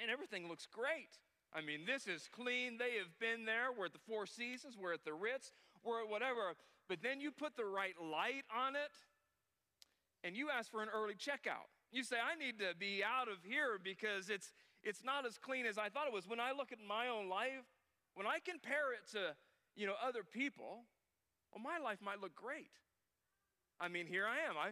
and 0.01 0.11
everything 0.11 0.49
looks 0.49 0.67
great. 0.67 1.19
I 1.53 1.61
mean, 1.61 1.87
this 1.87 2.07
is 2.07 2.29
clean. 2.33 2.79
They 2.79 2.99
have 2.99 3.17
been 3.21 3.45
there. 3.45 3.71
We're 3.77 3.87
at 3.87 3.93
the 3.93 4.03
Four 4.07 4.27
Seasons, 4.27 4.77
we're 4.77 4.93
at 4.93 5.05
the 5.05 5.15
Ritz, 5.15 5.53
we're 5.85 6.03
at 6.03 6.09
whatever. 6.09 6.55
But 6.89 7.03
then 7.03 7.21
you 7.21 7.31
put 7.31 7.57
the 7.57 7.65
right 7.65 7.95
light 8.01 8.45
on 8.55 8.75
it, 8.75 8.93
and 10.25 10.37
you 10.37 10.51
ask 10.51 10.71
for 10.71 10.83
an 10.83 10.89
early 10.95 11.15
checkout. 11.15 11.71
You 11.93 12.03
say, 12.03 12.17
I 12.17 12.35
need 12.37 12.59
to 12.59 12.75
be 12.79 13.03
out 13.05 13.29
of 13.29 13.39
here 13.45 13.79
because 13.83 14.29
it's, 14.29 14.53
it's 14.83 15.05
not 15.05 15.25
as 15.25 15.39
clean 15.39 15.65
as 15.65 15.79
I 15.79 15.89
thought 15.89 16.09
it 16.09 16.13
was. 16.13 16.29
When 16.29 16.41
I 16.41 16.53
look 16.53 16.73
at 16.73 16.79
my 16.87 17.09
own 17.09 17.29
life, 17.29 17.65
when 18.15 18.27
I 18.27 18.39
compare 18.45 18.93
it 18.93 19.09
to, 19.13 19.37
you 19.77 19.87
know, 19.87 19.95
other 20.05 20.25
people, 20.25 20.85
well, 21.53 21.63
my 21.63 21.79
life 21.79 21.99
might 22.05 22.21
look 22.21 22.35
great. 22.35 22.73
I 23.81 23.89
mean, 23.89 24.07
here 24.07 24.27
I 24.27 24.49
am. 24.49 24.57
I, 24.59 24.71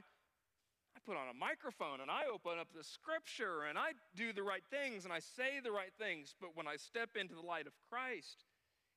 I 0.97 1.01
put 1.05 1.17
on 1.17 1.29
a 1.29 1.37
microphone 1.37 2.01
and 2.01 2.11
I 2.11 2.29
open 2.33 2.59
up 2.59 2.69
the 2.75 2.85
scripture 2.85 3.65
and 3.69 3.79
I 3.79 3.93
do 4.15 4.33
the 4.33 4.43
right 4.43 4.65
things 4.71 5.05
and 5.05 5.13
I 5.13 5.21
say 5.21 5.61
the 5.63 5.73
right 5.73 5.93
things. 5.99 6.35
But 6.41 6.55
when 6.55 6.69
I 6.69 6.77
step 6.77 7.17
into 7.17 7.35
the 7.35 7.47
light 7.47 7.67
of 7.67 7.73
Christ, 7.91 8.45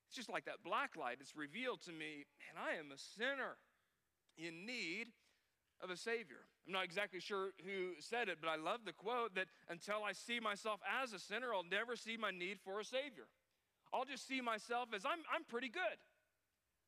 it's 0.07 0.15
just 0.15 0.29
like 0.29 0.45
that 0.45 0.63
black 0.63 0.95
light. 0.97 1.17
It's 1.19 1.35
revealed 1.35 1.81
to 1.85 1.91
me, 1.91 2.25
man, 2.39 2.55
I 2.59 2.77
am 2.79 2.91
a 2.91 2.97
sinner 2.97 3.57
in 4.37 4.65
need 4.65 5.07
of 5.81 5.89
a 5.89 5.97
Savior. 5.97 6.47
I'm 6.65 6.73
not 6.73 6.85
exactly 6.85 7.19
sure 7.19 7.51
who 7.63 7.93
said 7.99 8.29
it, 8.29 8.37
but 8.41 8.49
I 8.49 8.55
love 8.55 8.81
the 8.85 8.93
quote 8.93 9.35
that 9.35 9.47
until 9.69 10.03
I 10.03 10.13
see 10.13 10.39
myself 10.39 10.79
as 11.01 11.13
a 11.13 11.19
sinner, 11.19 11.53
I'll 11.53 11.63
never 11.63 11.95
see 11.95 12.17
my 12.17 12.31
need 12.31 12.59
for 12.63 12.79
a 12.79 12.85
Savior. 12.85 13.27
I'll 13.93 14.05
just 14.05 14.27
see 14.27 14.41
myself 14.41 14.89
as 14.93 15.05
I'm, 15.05 15.19
I'm 15.33 15.43
pretty 15.43 15.69
good. 15.69 15.97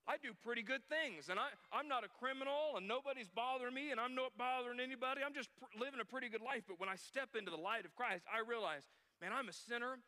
I 0.08 0.16
do 0.16 0.32
pretty 0.44 0.64
good 0.64 0.82
things, 0.88 1.28
and 1.28 1.38
I, 1.38 1.52
I'm 1.72 1.88
not 1.88 2.04
a 2.04 2.08
criminal, 2.08 2.80
and 2.80 2.88
nobody's 2.88 3.28
bothering 3.28 3.76
me, 3.76 3.92
and 3.92 4.00
I'm 4.00 4.16
not 4.16 4.32
bothering 4.38 4.80
anybody. 4.80 5.20
I'm 5.26 5.36
just 5.36 5.50
pr- 5.60 5.68
living 5.76 6.00
a 6.00 6.08
pretty 6.08 6.30
good 6.30 6.42
life. 6.42 6.64
But 6.68 6.80
when 6.80 6.88
I 6.88 6.96
step 6.96 7.36
into 7.38 7.52
the 7.52 7.60
light 7.60 7.84
of 7.84 7.94
Christ, 7.94 8.24
I 8.32 8.40
realize, 8.48 8.88
man, 9.20 9.32
I'm 9.36 9.50
a 9.50 9.54
sinner, 9.54 10.00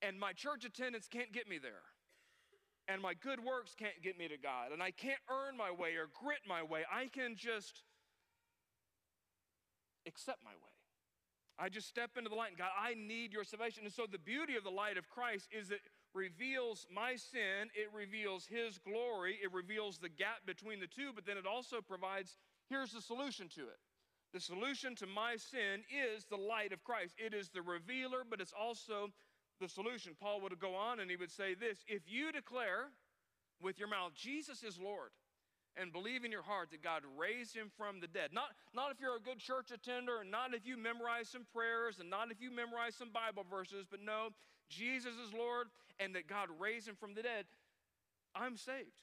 and 0.00 0.18
my 0.18 0.32
church 0.32 0.64
attendance 0.64 1.08
can't 1.12 1.30
get 1.30 1.46
me 1.46 1.58
there 1.58 1.84
and 2.90 3.00
my 3.00 3.14
good 3.14 3.38
works 3.38 3.74
can't 3.78 4.02
get 4.02 4.18
me 4.18 4.26
to 4.26 4.36
God, 4.36 4.72
and 4.72 4.82
I 4.82 4.90
can't 4.90 5.20
earn 5.30 5.56
my 5.56 5.70
way 5.70 5.94
or 5.94 6.08
grit 6.10 6.40
my 6.48 6.62
way. 6.62 6.82
I 6.90 7.06
can 7.06 7.36
just 7.36 7.82
accept 10.06 10.42
my 10.42 10.50
way. 10.50 10.74
I 11.58 11.68
just 11.68 11.86
step 11.88 12.16
into 12.16 12.28
the 12.28 12.34
light, 12.34 12.50
and 12.50 12.58
God, 12.58 12.72
I 12.74 12.94
need 12.94 13.32
your 13.32 13.44
salvation. 13.44 13.84
And 13.84 13.92
so, 13.92 14.06
the 14.10 14.18
beauty 14.18 14.56
of 14.56 14.64
the 14.64 14.74
light 14.74 14.96
of 14.96 15.08
Christ 15.08 15.48
is 15.52 15.70
it 15.70 15.80
reveals 16.14 16.86
my 16.92 17.16
sin, 17.16 17.70
it 17.74 17.88
reveals 17.94 18.46
His 18.46 18.78
glory, 18.78 19.38
it 19.42 19.52
reveals 19.52 19.98
the 19.98 20.08
gap 20.08 20.46
between 20.46 20.80
the 20.80 20.86
two, 20.86 21.12
but 21.14 21.26
then 21.26 21.36
it 21.36 21.46
also 21.46 21.80
provides 21.80 22.36
here's 22.68 22.92
the 22.92 23.00
solution 23.00 23.48
to 23.56 23.62
it. 23.62 23.78
The 24.32 24.40
solution 24.40 24.94
to 24.96 25.06
my 25.06 25.36
sin 25.36 25.82
is 25.90 26.24
the 26.24 26.36
light 26.36 26.72
of 26.72 26.84
Christ. 26.84 27.14
It 27.18 27.34
is 27.34 27.48
the 27.48 27.62
revealer, 27.62 28.22
but 28.28 28.40
it's 28.40 28.52
also 28.52 29.10
the 29.60 29.68
solution. 29.68 30.16
Paul 30.20 30.40
would 30.42 30.58
go 30.60 30.74
on 30.74 31.00
and 31.00 31.10
he 31.10 31.16
would 31.16 31.32
say 31.32 31.54
this 31.54 31.84
If 31.88 32.02
you 32.06 32.32
declare 32.32 32.88
with 33.60 33.78
your 33.78 33.88
mouth, 33.88 34.14
Jesus 34.14 34.62
is 34.62 34.78
Lord, 34.78 35.10
and 35.76 35.92
believe 35.92 36.24
in 36.24 36.32
your 36.32 36.42
heart 36.42 36.70
that 36.70 36.82
God 36.82 37.02
raised 37.16 37.54
him 37.54 37.70
from 37.76 38.00
the 38.00 38.06
dead, 38.06 38.30
not, 38.32 38.50
not 38.74 38.90
if 38.90 39.00
you're 39.00 39.16
a 39.16 39.20
good 39.20 39.38
church 39.38 39.70
attender, 39.70 40.20
and 40.20 40.30
not 40.30 40.54
if 40.54 40.66
you 40.66 40.76
memorize 40.76 41.28
some 41.28 41.46
prayers, 41.52 41.98
and 42.00 42.10
not 42.10 42.30
if 42.30 42.40
you 42.40 42.50
memorize 42.50 42.94
some 42.94 43.10
Bible 43.10 43.44
verses, 43.48 43.86
but 43.90 44.00
no, 44.02 44.30
Jesus 44.68 45.14
is 45.14 45.32
Lord, 45.32 45.68
and 45.98 46.14
that 46.14 46.26
God 46.26 46.48
raised 46.58 46.88
him 46.88 46.96
from 46.96 47.14
the 47.14 47.22
dead, 47.22 47.46
I'm 48.34 48.56
saved. 48.56 49.02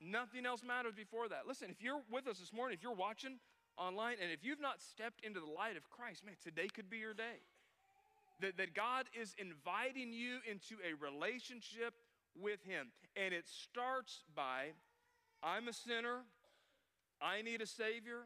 Nothing 0.00 0.44
else 0.46 0.62
matters 0.62 0.94
before 0.94 1.28
that. 1.28 1.46
Listen, 1.46 1.70
if 1.70 1.82
you're 1.82 2.02
with 2.10 2.26
us 2.26 2.38
this 2.38 2.52
morning, 2.52 2.76
if 2.76 2.82
you're 2.82 2.92
watching 2.92 3.38
online, 3.78 4.16
and 4.20 4.30
if 4.30 4.44
you've 4.44 4.60
not 4.60 4.80
stepped 4.80 5.24
into 5.24 5.40
the 5.40 5.50
light 5.50 5.76
of 5.76 5.88
Christ, 5.90 6.24
man, 6.24 6.34
today 6.42 6.68
could 6.68 6.90
be 6.90 6.98
your 6.98 7.14
day. 7.14 7.40
That, 8.40 8.56
that 8.56 8.74
God 8.74 9.06
is 9.18 9.34
inviting 9.38 10.12
you 10.12 10.38
into 10.50 10.76
a 10.82 10.92
relationship 10.98 11.94
with 12.40 12.62
Him. 12.64 12.88
And 13.16 13.32
it 13.32 13.46
starts 13.46 14.22
by 14.34 14.74
I'm 15.44 15.68
a 15.68 15.72
sinner, 15.72 16.24
I 17.20 17.42
need 17.42 17.60
a 17.60 17.66
Savior, 17.66 18.24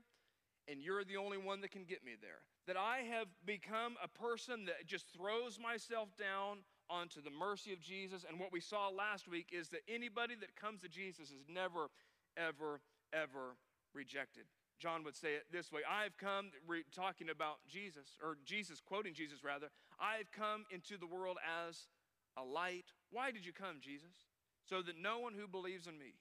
and 0.69 0.81
you're 0.81 1.05
the 1.05 1.17
only 1.17 1.39
one 1.39 1.61
that 1.63 1.73
can 1.73 1.85
get 1.85 2.05
me 2.05 2.13
there. 2.21 2.43
That 2.69 2.77
I 2.77 2.99
have 3.11 3.27
become 3.45 3.97
a 4.03 4.09
person 4.09 4.67
that 4.67 4.87
just 4.87 5.13
throws 5.13 5.59
myself 5.59 6.11
down 6.17 6.59
onto 6.89 7.21
the 7.21 7.31
mercy 7.31 7.73
of 7.73 7.81
Jesus. 7.81 8.25
And 8.29 8.39
what 8.39 8.53
we 8.53 8.61
saw 8.61 8.89
last 8.89 9.27
week 9.27 9.49
is 9.53 9.69
that 9.71 9.81
anybody 9.89 10.35
that 10.41 10.55
comes 10.55 10.83
to 10.83 10.89
Jesus 10.89 11.31
is 11.31 11.45
never, 11.49 11.89
ever, 12.37 12.81
ever 13.13 13.57
rejected. 13.95 14.45
John 14.79 15.03
would 15.03 15.17
say 15.17 15.35
it 15.35 15.47
this 15.51 15.73
way 15.73 15.81
I've 15.89 16.17
come, 16.19 16.51
re- 16.67 16.85
talking 16.95 17.31
about 17.31 17.57
Jesus, 17.69 18.17
or 18.23 18.37
Jesus 18.45 18.81
quoting 18.81 19.15
Jesus 19.15 19.43
rather, 19.43 19.71
I've 19.99 20.31
come 20.31 20.67
into 20.71 20.97
the 20.99 21.07
world 21.07 21.39
as 21.67 21.89
a 22.37 22.45
light. 22.45 22.93
Why 23.11 23.33
did 23.33 23.45
you 23.45 23.53
come, 23.53 23.79
Jesus? 23.81 24.29
So 24.65 24.83
that 24.83 24.95
no 25.01 25.19
one 25.19 25.33
who 25.35 25.49
believes 25.49 25.87
in 25.87 25.99
me 25.99 26.15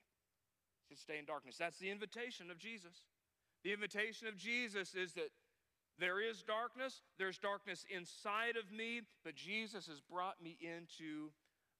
should 0.88 0.98
stay 0.98 1.18
in 1.18 1.24
darkness. 1.24 1.56
That's 1.58 1.78
the 1.78 1.90
invitation 1.90 2.50
of 2.50 2.58
Jesus. 2.58 3.04
The 3.64 3.72
invitation 3.72 4.26
of 4.28 4.36
Jesus 4.36 4.94
is 4.94 5.12
that 5.14 5.30
there 5.98 6.20
is 6.20 6.42
darkness, 6.42 7.02
there's 7.18 7.38
darkness 7.38 7.84
inside 7.94 8.56
of 8.56 8.70
me, 8.70 9.02
but 9.24 9.34
Jesus 9.34 9.88
has 9.88 10.00
brought 10.00 10.40
me 10.42 10.56
into 10.60 11.30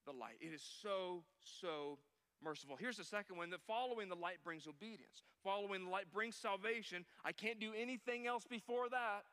the 0.05 0.11
light. 0.11 0.37
It 0.41 0.53
is 0.53 0.61
so, 0.81 1.23
so 1.39 1.99
merciful. 2.43 2.75
Here's 2.77 2.97
the 2.97 3.03
second 3.05 3.37
one 3.37 3.49
that 3.51 3.61
following 3.65 4.09
the 4.09 4.15
light 4.15 4.37
brings 4.43 4.67
obedience. 4.67 5.23
Following 5.43 5.85
the 5.85 5.89
light 5.89 6.11
brings 6.13 6.35
salvation. 6.35 7.05
I 7.23 7.31
can't 7.31 7.59
do 7.59 7.71
anything 7.79 8.27
else 8.27 8.45
before 8.49 8.89
that. 8.89 9.23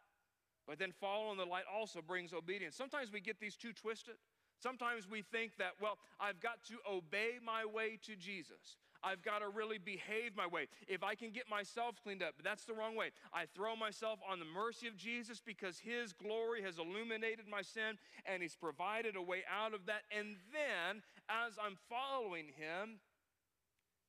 But 0.68 0.78
then 0.78 0.92
following 1.00 1.36
the 1.36 1.44
light 1.44 1.64
also 1.72 2.00
brings 2.00 2.32
obedience. 2.32 2.76
Sometimes 2.76 3.12
we 3.12 3.20
get 3.20 3.40
these 3.40 3.56
two 3.56 3.72
twisted. 3.72 4.14
Sometimes 4.58 5.08
we 5.08 5.22
think 5.22 5.56
that, 5.58 5.72
well, 5.80 5.98
I've 6.18 6.40
got 6.40 6.64
to 6.68 6.76
obey 6.90 7.38
my 7.44 7.64
way 7.64 7.98
to 8.06 8.16
Jesus. 8.16 8.78
I've 9.06 9.22
got 9.22 9.38
to 9.38 9.48
really 9.48 9.78
behave 9.78 10.36
my 10.36 10.48
way. 10.48 10.66
If 10.88 11.04
I 11.04 11.14
can 11.14 11.30
get 11.30 11.48
myself 11.48 11.94
cleaned 12.02 12.24
up, 12.24 12.34
but 12.36 12.44
that's 12.44 12.64
the 12.64 12.74
wrong 12.74 12.96
way. 12.96 13.10
I 13.32 13.44
throw 13.54 13.76
myself 13.76 14.18
on 14.28 14.40
the 14.40 14.44
mercy 14.44 14.88
of 14.88 14.96
Jesus 14.96 15.40
because 15.44 15.78
his 15.78 16.12
glory 16.12 16.60
has 16.62 16.78
illuminated 16.78 17.46
my 17.48 17.62
sin 17.62 17.98
and 18.24 18.42
he's 18.42 18.56
provided 18.56 19.14
a 19.14 19.22
way 19.22 19.44
out 19.46 19.74
of 19.74 19.86
that. 19.86 20.02
And 20.10 20.34
then, 20.52 21.02
as 21.28 21.54
I'm 21.62 21.76
following 21.88 22.46
him, 22.46 22.98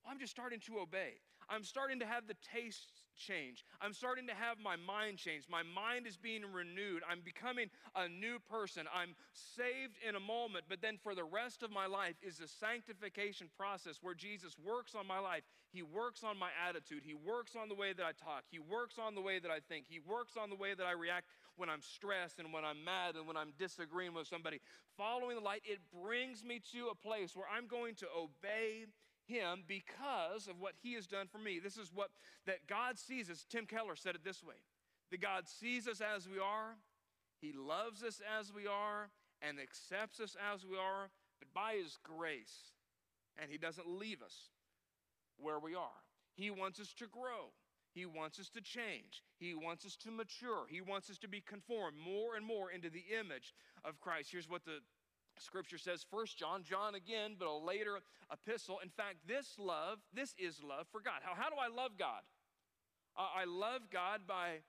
I'm 0.10 0.18
just 0.18 0.32
starting 0.32 0.60
to 0.62 0.80
obey. 0.80 1.22
I'm 1.48 1.64
starting 1.64 2.00
to 2.00 2.06
have 2.08 2.28
the 2.28 2.36
taste 2.52 2.97
change. 3.18 3.66
I'm 3.82 3.94
starting 3.94 4.28
to 4.28 4.36
have 4.36 4.58
my 4.64 4.76
mind 4.76 5.18
change. 5.18 5.46
My 5.50 5.64
mind 5.64 6.08
is 6.08 6.18
being 6.18 6.44
renewed. 6.52 7.04
I'm 7.10 7.22
becoming 7.22 7.70
a 7.96 8.08
new 8.08 8.40
person. 8.50 8.86
I'm 8.94 9.16
saved 9.34 9.98
in 10.08 10.16
a 10.16 10.20
moment, 10.20 10.66
but 10.70 10.82
then 10.82 10.98
for 11.02 11.16
the 11.16 11.24
rest 11.24 11.64
of 11.64 11.72
my 11.72 11.88
life 11.88 12.16
is 12.22 12.40
a 12.40 12.48
sanctification 12.48 13.50
process 13.58 14.00
where 14.02 14.14
Jesus 14.14 14.56
works 14.64 14.96
on 14.96 15.08
my 15.08 15.20
life. 15.20 15.44
He 15.72 15.84
works 15.84 16.24
on 16.24 16.38
my 16.40 16.50
attitude. 16.68 17.04
He 17.04 17.14
works 17.14 17.56
on 17.56 17.70
the 17.70 17.76
way 17.76 17.94
that 17.94 18.06
I 18.06 18.14
talk. 18.14 18.44
He 18.50 18.60
works 18.60 18.96
on 18.98 19.16
the 19.16 19.22
way 19.22 19.40
that 19.40 19.52
I 19.52 19.60
think. 19.60 19.86
He 19.90 20.00
works 20.00 20.34
on 20.38 20.50
the 20.50 20.56
way 20.56 20.74
that 20.74 20.86
I 20.86 20.94
react 20.94 21.28
when 21.58 21.70
I'm 21.70 21.82
stressed 21.82 22.40
and 22.40 22.54
when 22.54 22.64
I'm 22.64 22.84
mad 22.84 23.16
and 23.16 23.28
when 23.28 23.36
I'm 23.36 23.54
disagreeing 23.58 24.14
with 24.14 24.28
somebody. 24.28 24.62
Following 24.98 25.36
the 25.36 25.44
light, 25.44 25.62
it 25.66 25.80
brings 25.92 26.44
me 26.44 26.62
to 26.74 26.88
a 26.92 26.96
place 26.96 27.36
where 27.36 27.48
I'm 27.52 27.68
going 27.68 27.96
to 27.96 28.08
obey 28.16 28.86
him 29.28 29.64
because 29.68 30.48
of 30.48 30.60
what 30.60 30.74
he 30.82 30.94
has 30.94 31.06
done 31.06 31.28
for 31.28 31.38
me. 31.38 31.60
This 31.60 31.78
is 31.78 31.92
what 31.94 32.10
that 32.46 32.68
God 32.68 32.98
sees 32.98 33.30
us. 33.30 33.46
Tim 33.50 33.66
Keller 33.66 33.96
said 33.96 34.16
it 34.16 34.24
this 34.24 34.44
way 34.44 34.56
that 35.12 35.22
God 35.22 35.48
sees 35.48 35.88
us 35.88 36.02
as 36.02 36.28
we 36.28 36.40
are, 36.40 36.76
he 37.40 37.54
loves 37.54 38.04
us 38.04 38.20
as 38.40 38.52
we 38.54 38.68
are, 38.68 39.10
and 39.42 39.60
accepts 39.60 40.20
us 40.20 40.36
as 40.54 40.66
we 40.66 40.78
are, 40.78 41.10
but 41.40 41.54
by 41.54 41.76
his 41.82 41.98
grace, 42.04 42.74
and 43.42 43.52
he 43.52 43.58
doesn't 43.58 43.88
leave 43.88 44.22
us 44.22 44.50
where 45.38 45.60
we 45.60 45.76
are. 45.76 46.02
He 46.36 46.50
wants 46.52 46.80
us 46.80 46.94
to 47.00 47.08
grow. 47.08 47.54
He 47.94 48.06
wants 48.06 48.40
us 48.40 48.50
to 48.50 48.62
change. 48.62 49.24
He 49.40 49.56
wants 49.56 49.86
us 49.86 49.96
to 49.98 50.12
mature. 50.12 50.66
He 50.70 50.82
wants 50.82 51.10
us 51.10 51.18
to 51.20 51.28
be 51.28 51.42
conformed 51.42 51.98
more 51.98 52.36
and 52.36 52.46
more 52.46 52.70
into 52.70 52.90
the 52.90 53.06
image 53.20 53.54
of 53.84 54.00
Christ. 54.00 54.30
Here's 54.32 54.50
what 54.50 54.66
the 54.66 54.80
Scripture 55.40 55.78
says, 55.78 56.06
First 56.10 56.38
John, 56.38 56.64
John 56.64 56.96
again, 56.96 57.36
but 57.38 57.48
a 57.48 57.54
later 57.54 58.00
epistle. 58.32 58.80
In 58.84 58.90
fact, 58.90 59.18
this 59.28 59.56
love, 59.58 60.00
this 60.14 60.34
is 60.38 60.62
love 60.64 60.88
for 60.92 61.02
God. 61.02 61.22
How, 61.22 61.34
how 61.36 61.50
do 61.50 61.56
I 61.56 61.68
love 61.74 61.92
God? 61.98 62.22
Uh, 63.18 63.28
I 63.36 63.46
love 63.46 63.82
God 63.92 64.22
by, 64.28 64.60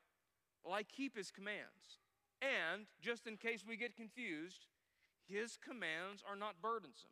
well, 0.65 0.75
I 0.75 0.83
keep 0.83 1.17
his 1.17 1.31
commands. 1.31 2.01
And 2.41 2.87
just 3.01 3.27
in 3.27 3.37
case 3.37 3.65
we 3.67 3.77
get 3.77 3.97
confused, 3.97 4.67
his 5.27 5.59
commands 5.59 6.23
are 6.29 6.37
not 6.37 6.61
burdensome. 6.63 7.11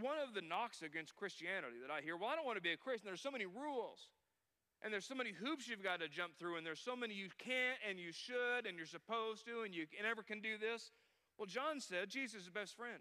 One 0.00 0.18
of 0.18 0.34
the 0.34 0.40
knocks 0.40 0.82
against 0.82 1.16
Christianity 1.16 1.76
that 1.82 1.90
I 1.90 2.00
hear, 2.00 2.16
well, 2.16 2.30
I 2.30 2.36
don't 2.36 2.46
want 2.46 2.56
to 2.56 2.62
be 2.62 2.72
a 2.72 2.76
Christian. 2.76 3.06
There's 3.06 3.20
so 3.20 3.30
many 3.30 3.46
rules. 3.46 4.08
And 4.82 4.92
there's 4.92 5.04
so 5.04 5.14
many 5.14 5.32
hoops 5.32 5.68
you've 5.68 5.82
got 5.82 6.00
to 6.00 6.08
jump 6.08 6.38
through, 6.38 6.56
and 6.56 6.64
there's 6.64 6.80
so 6.80 6.96
many 6.96 7.12
you 7.12 7.28
can't 7.36 7.76
and 7.86 7.98
you 7.98 8.12
should 8.12 8.64
and 8.64 8.78
you're 8.78 8.86
supposed 8.86 9.44
to, 9.44 9.62
and 9.62 9.74
you 9.74 9.84
never 10.00 10.22
can 10.22 10.40
do 10.40 10.56
this. 10.56 10.90
Well, 11.40 11.48
John 11.48 11.80
said 11.80 12.10
Jesus 12.12 12.44
is 12.44 12.52
the 12.52 12.52
best 12.52 12.76
friend. 12.76 13.00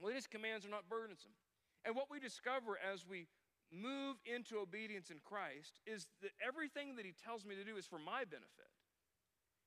Well, 0.00 0.14
his 0.14 0.26
commands 0.26 0.64
are 0.64 0.72
not 0.72 0.88
burdensome. 0.88 1.36
And 1.84 1.94
what 1.94 2.08
we 2.10 2.18
discover 2.18 2.80
as 2.80 3.04
we 3.04 3.28
move 3.68 4.16
into 4.24 4.56
obedience 4.56 5.10
in 5.10 5.20
Christ 5.22 5.76
is 5.84 6.08
that 6.22 6.30
everything 6.40 6.96
that 6.96 7.04
he 7.04 7.12
tells 7.12 7.44
me 7.44 7.54
to 7.56 7.64
do 7.64 7.76
is 7.76 7.84
for 7.84 7.98
my 7.98 8.24
benefit. 8.24 8.72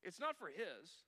It's 0.01 0.19
not 0.19 0.35
for 0.35 0.47
his. 0.47 1.05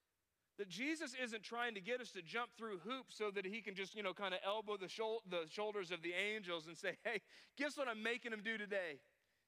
That 0.60 0.70
Jesus 0.70 1.16
isn't 1.18 1.42
trying 1.42 1.74
to 1.74 1.82
get 1.82 2.00
us 2.00 2.12
to 2.12 2.22
jump 2.22 2.52
through 2.56 2.78
hoops 2.86 3.18
so 3.18 3.32
that 3.32 3.44
he 3.44 3.62
can 3.62 3.74
just, 3.74 3.96
you 3.96 4.04
know, 4.04 4.14
kind 4.14 4.36
of 4.36 4.42
elbow 4.46 4.78
the, 4.78 4.86
shol- 4.86 5.26
the 5.28 5.50
shoulders 5.50 5.90
of 5.90 6.04
the 6.04 6.14
angels 6.14 6.68
and 6.68 6.78
say, 6.78 6.98
hey, 7.04 7.22
guess 7.58 7.76
what 7.76 7.88
I'm 7.88 8.04
making 8.04 8.30
them 8.30 8.42
do 8.46 8.56
today? 8.56 9.02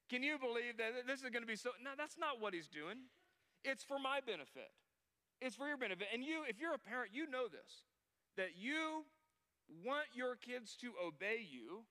Can 0.09 0.23
you 0.23 0.39
believe 0.39 0.77
that 0.77 1.05
this 1.05 1.21
is 1.21 1.29
going 1.29 1.43
to 1.43 1.47
be 1.47 1.55
so? 1.55 1.69
No, 1.77 1.91
that's 1.95 2.17
not 2.17 2.41
what 2.41 2.55
he's 2.55 2.67
doing. 2.67 3.05
It's 3.63 3.83
for 3.83 3.99
my 3.99 4.17
benefit. 4.25 4.73
It's 5.41 5.55
for 5.55 5.67
your 5.67 5.77
benefit. 5.77 6.07
And 6.13 6.23
you, 6.23 6.43
if 6.47 6.59
you're 6.59 6.73
a 6.73 6.79
parent, 6.79 7.11
you 7.13 7.29
know 7.29 7.47
this 7.47 7.83
that 8.37 8.57
you 8.57 9.05
want 9.83 10.07
your 10.13 10.35
kids 10.35 10.75
to 10.81 10.91
obey 11.01 11.39
you 11.39 11.83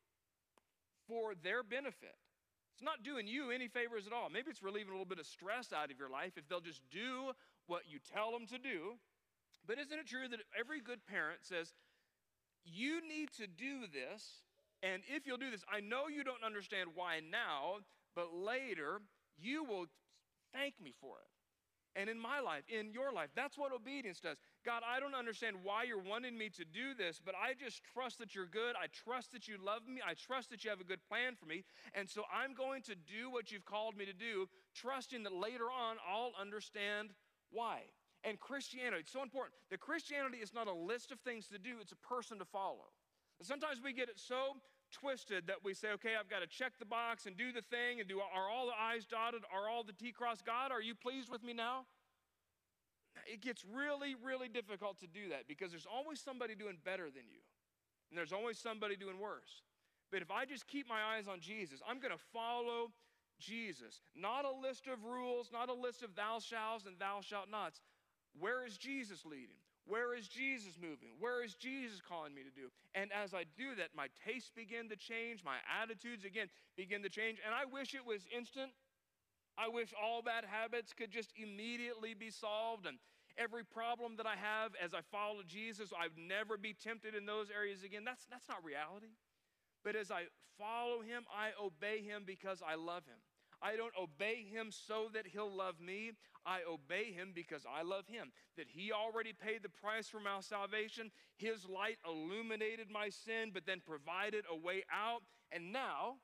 for 1.08 1.34
their 1.42 1.62
benefit. 1.62 2.16
It's 2.74 2.82
not 2.82 3.02
doing 3.02 3.26
you 3.26 3.50
any 3.50 3.68
favors 3.68 4.06
at 4.06 4.12
all. 4.12 4.28
Maybe 4.30 4.50
it's 4.50 4.62
relieving 4.62 4.88
a 4.88 4.92
little 4.92 5.06
bit 5.06 5.18
of 5.18 5.26
stress 5.26 5.72
out 5.72 5.90
of 5.90 5.98
your 5.98 6.10
life 6.10 6.32
if 6.36 6.48
they'll 6.48 6.60
just 6.60 6.82
do 6.90 7.32
what 7.66 7.82
you 7.88 7.98
tell 8.12 8.32
them 8.32 8.46
to 8.48 8.58
do. 8.58 8.94
But 9.66 9.78
isn't 9.78 9.98
it 9.98 10.06
true 10.06 10.28
that 10.28 10.40
every 10.58 10.80
good 10.80 11.06
parent 11.06 11.40
says, 11.42 11.72
You 12.64 13.00
need 13.06 13.30
to 13.38 13.46
do 13.46 13.86
this, 13.92 14.42
and 14.82 15.02
if 15.08 15.26
you'll 15.26 15.38
do 15.38 15.50
this, 15.50 15.64
I 15.72 15.80
know 15.80 16.08
you 16.08 16.24
don't 16.24 16.44
understand 16.44 16.90
why 16.94 17.20
now, 17.20 17.80
but 18.14 18.34
later 18.34 19.00
you 19.38 19.64
will 19.64 19.86
thank 20.52 20.74
me 20.82 20.92
for 21.00 21.16
it 21.18 21.33
and 21.96 22.10
in 22.10 22.18
my 22.18 22.40
life, 22.40 22.64
in 22.68 22.90
your 22.92 23.12
life. 23.12 23.30
That's 23.34 23.56
what 23.56 23.72
obedience 23.72 24.20
does. 24.20 24.36
God, 24.64 24.82
I 24.86 25.00
don't 25.00 25.14
understand 25.14 25.56
why 25.62 25.84
you're 25.84 26.02
wanting 26.02 26.36
me 26.36 26.48
to 26.50 26.64
do 26.64 26.94
this, 26.94 27.20
but 27.24 27.34
I 27.34 27.54
just 27.54 27.82
trust 27.92 28.18
that 28.18 28.34
you're 28.34 28.46
good. 28.46 28.74
I 28.80 28.86
trust 28.88 29.32
that 29.32 29.46
you 29.46 29.56
love 29.62 29.86
me. 29.86 30.00
I 30.06 30.14
trust 30.14 30.50
that 30.50 30.64
you 30.64 30.70
have 30.70 30.80
a 30.80 30.84
good 30.84 31.04
plan 31.08 31.34
for 31.34 31.46
me. 31.46 31.64
And 31.94 32.08
so 32.08 32.24
I'm 32.32 32.54
going 32.54 32.82
to 32.82 32.94
do 32.94 33.30
what 33.30 33.52
you've 33.52 33.64
called 33.64 33.96
me 33.96 34.04
to 34.06 34.12
do, 34.12 34.48
trusting 34.74 35.22
that 35.22 35.32
later 35.32 35.66
on 35.70 35.96
I'll 36.08 36.32
understand 36.40 37.10
why. 37.50 37.82
And 38.24 38.40
Christianity, 38.40 39.00
it's 39.00 39.12
so 39.12 39.22
important. 39.22 39.54
The 39.70 39.78
Christianity 39.78 40.38
is 40.38 40.54
not 40.54 40.66
a 40.66 40.72
list 40.72 41.12
of 41.12 41.20
things 41.20 41.46
to 41.48 41.58
do, 41.58 41.76
it's 41.80 41.92
a 41.92 41.96
person 41.96 42.38
to 42.38 42.44
follow. 42.44 42.90
sometimes 43.42 43.80
we 43.84 43.92
get 43.92 44.08
it 44.08 44.18
so 44.18 44.56
twisted 44.94 45.46
that 45.48 45.64
we 45.64 45.74
say, 45.74 45.88
okay, 45.98 46.14
I've 46.18 46.30
got 46.30 46.40
to 46.40 46.46
check 46.46 46.78
the 46.78 46.86
box 46.86 47.26
and 47.26 47.36
do 47.36 47.50
the 47.52 47.62
thing 47.62 47.98
and 47.98 48.08
do 48.08 48.20
are 48.20 48.48
all 48.48 48.66
the 48.66 48.78
I's 48.78 49.04
dotted? 49.04 49.42
Are 49.52 49.68
all 49.68 49.82
the 49.82 49.92
T 49.92 50.12
crossed? 50.12 50.46
God, 50.46 50.70
are 50.70 50.80
you 50.80 50.94
pleased 50.94 51.30
with 51.30 51.42
me 51.42 51.52
now? 51.52 51.84
It 53.26 53.40
gets 53.40 53.64
really, 53.64 54.14
really 54.22 54.48
difficult 54.48 55.00
to 55.00 55.06
do 55.06 55.28
that 55.30 55.48
because 55.48 55.70
there's 55.70 55.86
always 55.86 56.20
somebody 56.20 56.54
doing 56.54 56.76
better 56.84 57.10
than 57.10 57.24
you, 57.30 57.40
and 58.10 58.18
there's 58.18 58.32
always 58.32 58.58
somebody 58.58 58.96
doing 58.96 59.18
worse. 59.18 59.62
But 60.10 60.22
if 60.22 60.30
I 60.30 60.44
just 60.44 60.66
keep 60.66 60.88
my 60.88 61.00
eyes 61.16 61.26
on 61.26 61.40
Jesus, 61.40 61.80
I'm 61.88 61.98
going 61.98 62.12
to 62.12 62.22
follow 62.32 62.92
Jesus. 63.40 64.00
Not 64.14 64.44
a 64.44 64.52
list 64.52 64.86
of 64.86 65.04
rules, 65.04 65.50
not 65.52 65.68
a 65.68 65.74
list 65.74 66.02
of 66.02 66.14
thou 66.14 66.38
shalt 66.38 66.86
and 66.86 66.98
thou 66.98 67.20
shalt 67.20 67.50
nots. 67.50 67.80
Where 68.38 68.64
is 68.64 68.76
Jesus 68.76 69.24
leading? 69.24 69.63
Where 69.86 70.14
is 70.16 70.28
Jesus 70.28 70.78
moving? 70.80 71.12
Where 71.20 71.44
is 71.44 71.54
Jesus 71.54 72.00
calling 72.00 72.34
me 72.34 72.42
to 72.42 72.50
do? 72.50 72.68
And 72.94 73.10
as 73.12 73.34
I 73.34 73.44
do 73.56 73.74
that, 73.76 73.90
my 73.94 74.08
tastes 74.24 74.50
begin 74.54 74.88
to 74.88 74.96
change, 74.96 75.44
my 75.44 75.56
attitudes 75.82 76.24
again 76.24 76.48
begin 76.76 77.02
to 77.02 77.10
change. 77.10 77.38
And 77.44 77.54
I 77.54 77.64
wish 77.64 77.94
it 77.94 78.06
was 78.06 78.24
instant. 78.34 78.72
I 79.58 79.68
wish 79.68 79.92
all 79.94 80.22
bad 80.22 80.44
habits 80.44 80.92
could 80.92 81.10
just 81.10 81.32
immediately 81.36 82.14
be 82.14 82.30
solved 82.30 82.86
and 82.86 82.98
every 83.38 83.64
problem 83.64 84.16
that 84.16 84.26
I 84.26 84.36
have 84.36 84.72
as 84.82 84.94
I 84.94 85.00
follow 85.10 85.42
Jesus, 85.46 85.90
I'd 85.92 86.16
never 86.16 86.56
be 86.56 86.74
tempted 86.74 87.14
in 87.14 87.26
those 87.26 87.48
areas 87.50 87.82
again. 87.82 88.04
That's, 88.04 88.26
that's 88.30 88.48
not 88.48 88.64
reality. 88.64 89.14
But 89.82 89.96
as 89.96 90.10
I 90.10 90.30
follow 90.58 91.02
him, 91.02 91.24
I 91.30 91.50
obey 91.60 92.02
him 92.02 92.22
because 92.26 92.62
I 92.66 92.74
love 92.74 93.04
him. 93.06 93.18
I 93.64 93.76
don't 93.76 93.94
obey 93.98 94.44
him 94.44 94.68
so 94.70 95.08
that 95.14 95.26
he'll 95.26 95.50
love 95.50 95.80
me. 95.80 96.12
I 96.44 96.60
obey 96.70 97.12
him 97.12 97.32
because 97.34 97.64
I 97.64 97.82
love 97.82 98.06
him. 98.06 98.30
That 98.58 98.66
he 98.68 98.92
already 98.92 99.32
paid 99.32 99.62
the 99.62 99.70
price 99.70 100.06
for 100.06 100.20
my 100.20 100.40
salvation. 100.40 101.10
His 101.36 101.66
light 101.66 101.96
illuminated 102.06 102.90
my 102.90 103.08
sin, 103.08 103.50
but 103.54 103.64
then 103.64 103.80
provided 103.84 104.44
a 104.52 104.56
way 104.56 104.84
out. 104.92 105.22
And 105.50 105.72
now, 105.72 106.16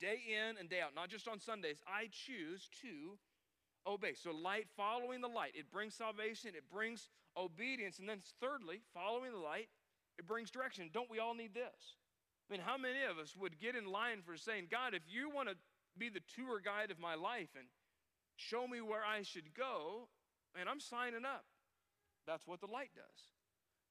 day 0.00 0.18
in 0.26 0.58
and 0.58 0.68
day 0.68 0.80
out, 0.80 0.94
not 0.96 1.08
just 1.08 1.28
on 1.28 1.38
Sundays, 1.38 1.82
I 1.86 2.08
choose 2.10 2.68
to 2.82 3.16
obey. 3.86 4.14
So, 4.14 4.32
light, 4.32 4.66
following 4.76 5.20
the 5.20 5.28
light, 5.28 5.52
it 5.54 5.70
brings 5.70 5.94
salvation, 5.94 6.50
it 6.56 6.68
brings 6.68 7.08
obedience. 7.36 8.00
And 8.00 8.08
then, 8.08 8.22
thirdly, 8.40 8.80
following 8.92 9.30
the 9.30 9.38
light, 9.38 9.68
it 10.18 10.26
brings 10.26 10.50
direction. 10.50 10.90
Don't 10.92 11.10
we 11.10 11.20
all 11.20 11.34
need 11.34 11.54
this? 11.54 11.96
I 12.50 12.54
mean, 12.54 12.62
how 12.66 12.76
many 12.76 13.04
of 13.08 13.18
us 13.18 13.36
would 13.36 13.60
get 13.60 13.76
in 13.76 13.86
line 13.86 14.22
for 14.26 14.36
saying, 14.36 14.66
God, 14.68 14.92
if 14.92 15.02
you 15.06 15.30
want 15.30 15.48
to 15.48 15.54
be 15.98 16.08
the 16.08 16.22
tour 16.34 16.60
guide 16.60 16.90
of 16.90 16.98
my 16.98 17.14
life 17.14 17.50
and 17.56 17.66
show 18.36 18.66
me 18.66 18.80
where 18.80 19.04
I 19.04 19.22
should 19.22 19.54
go, 19.54 20.08
and 20.58 20.68
I'm 20.68 20.80
signing 20.80 21.24
up. 21.24 21.44
That's 22.26 22.46
what 22.46 22.60
the 22.60 22.66
light 22.66 22.90
does. 22.94 23.20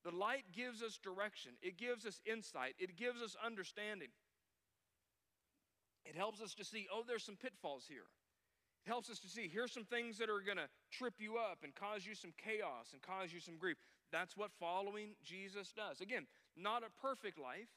The 0.03 0.15
light 0.15 0.45
gives 0.53 0.81
us 0.81 0.97
direction, 0.97 1.51
it 1.61 1.77
gives 1.77 2.05
us 2.05 2.21
insight, 2.25 2.75
it 2.79 2.95
gives 2.95 3.21
us 3.21 3.35
understanding. 3.43 4.09
It 6.05 6.15
helps 6.15 6.41
us 6.41 6.55
to 6.55 6.63
see, 6.63 6.87
oh, 6.91 7.03
there's 7.05 7.25
some 7.25 7.35
pitfalls 7.35 7.85
here. 7.87 8.07
It 8.85 8.89
helps 8.89 9.09
us 9.09 9.19
to 9.19 9.27
see, 9.27 9.49
here's 9.51 9.73
some 9.73 9.83
things 9.83 10.17
that 10.17 10.29
are 10.29 10.39
going 10.39 10.57
to 10.57 10.71
trip 10.89 11.15
you 11.19 11.35
up 11.37 11.59
and 11.63 11.75
cause 11.75 12.05
you 12.05 12.15
some 12.15 12.33
chaos 12.37 12.93
and 12.93 13.01
cause 13.01 13.33
you 13.33 13.39
some 13.41 13.57
grief. 13.57 13.77
That's 14.11 14.37
what 14.37 14.51
following 14.59 15.15
Jesus 15.23 15.73
does. 15.75 16.01
Again, 16.01 16.25
not 16.55 16.81
a 16.81 17.01
perfect 17.01 17.37
life, 17.37 17.69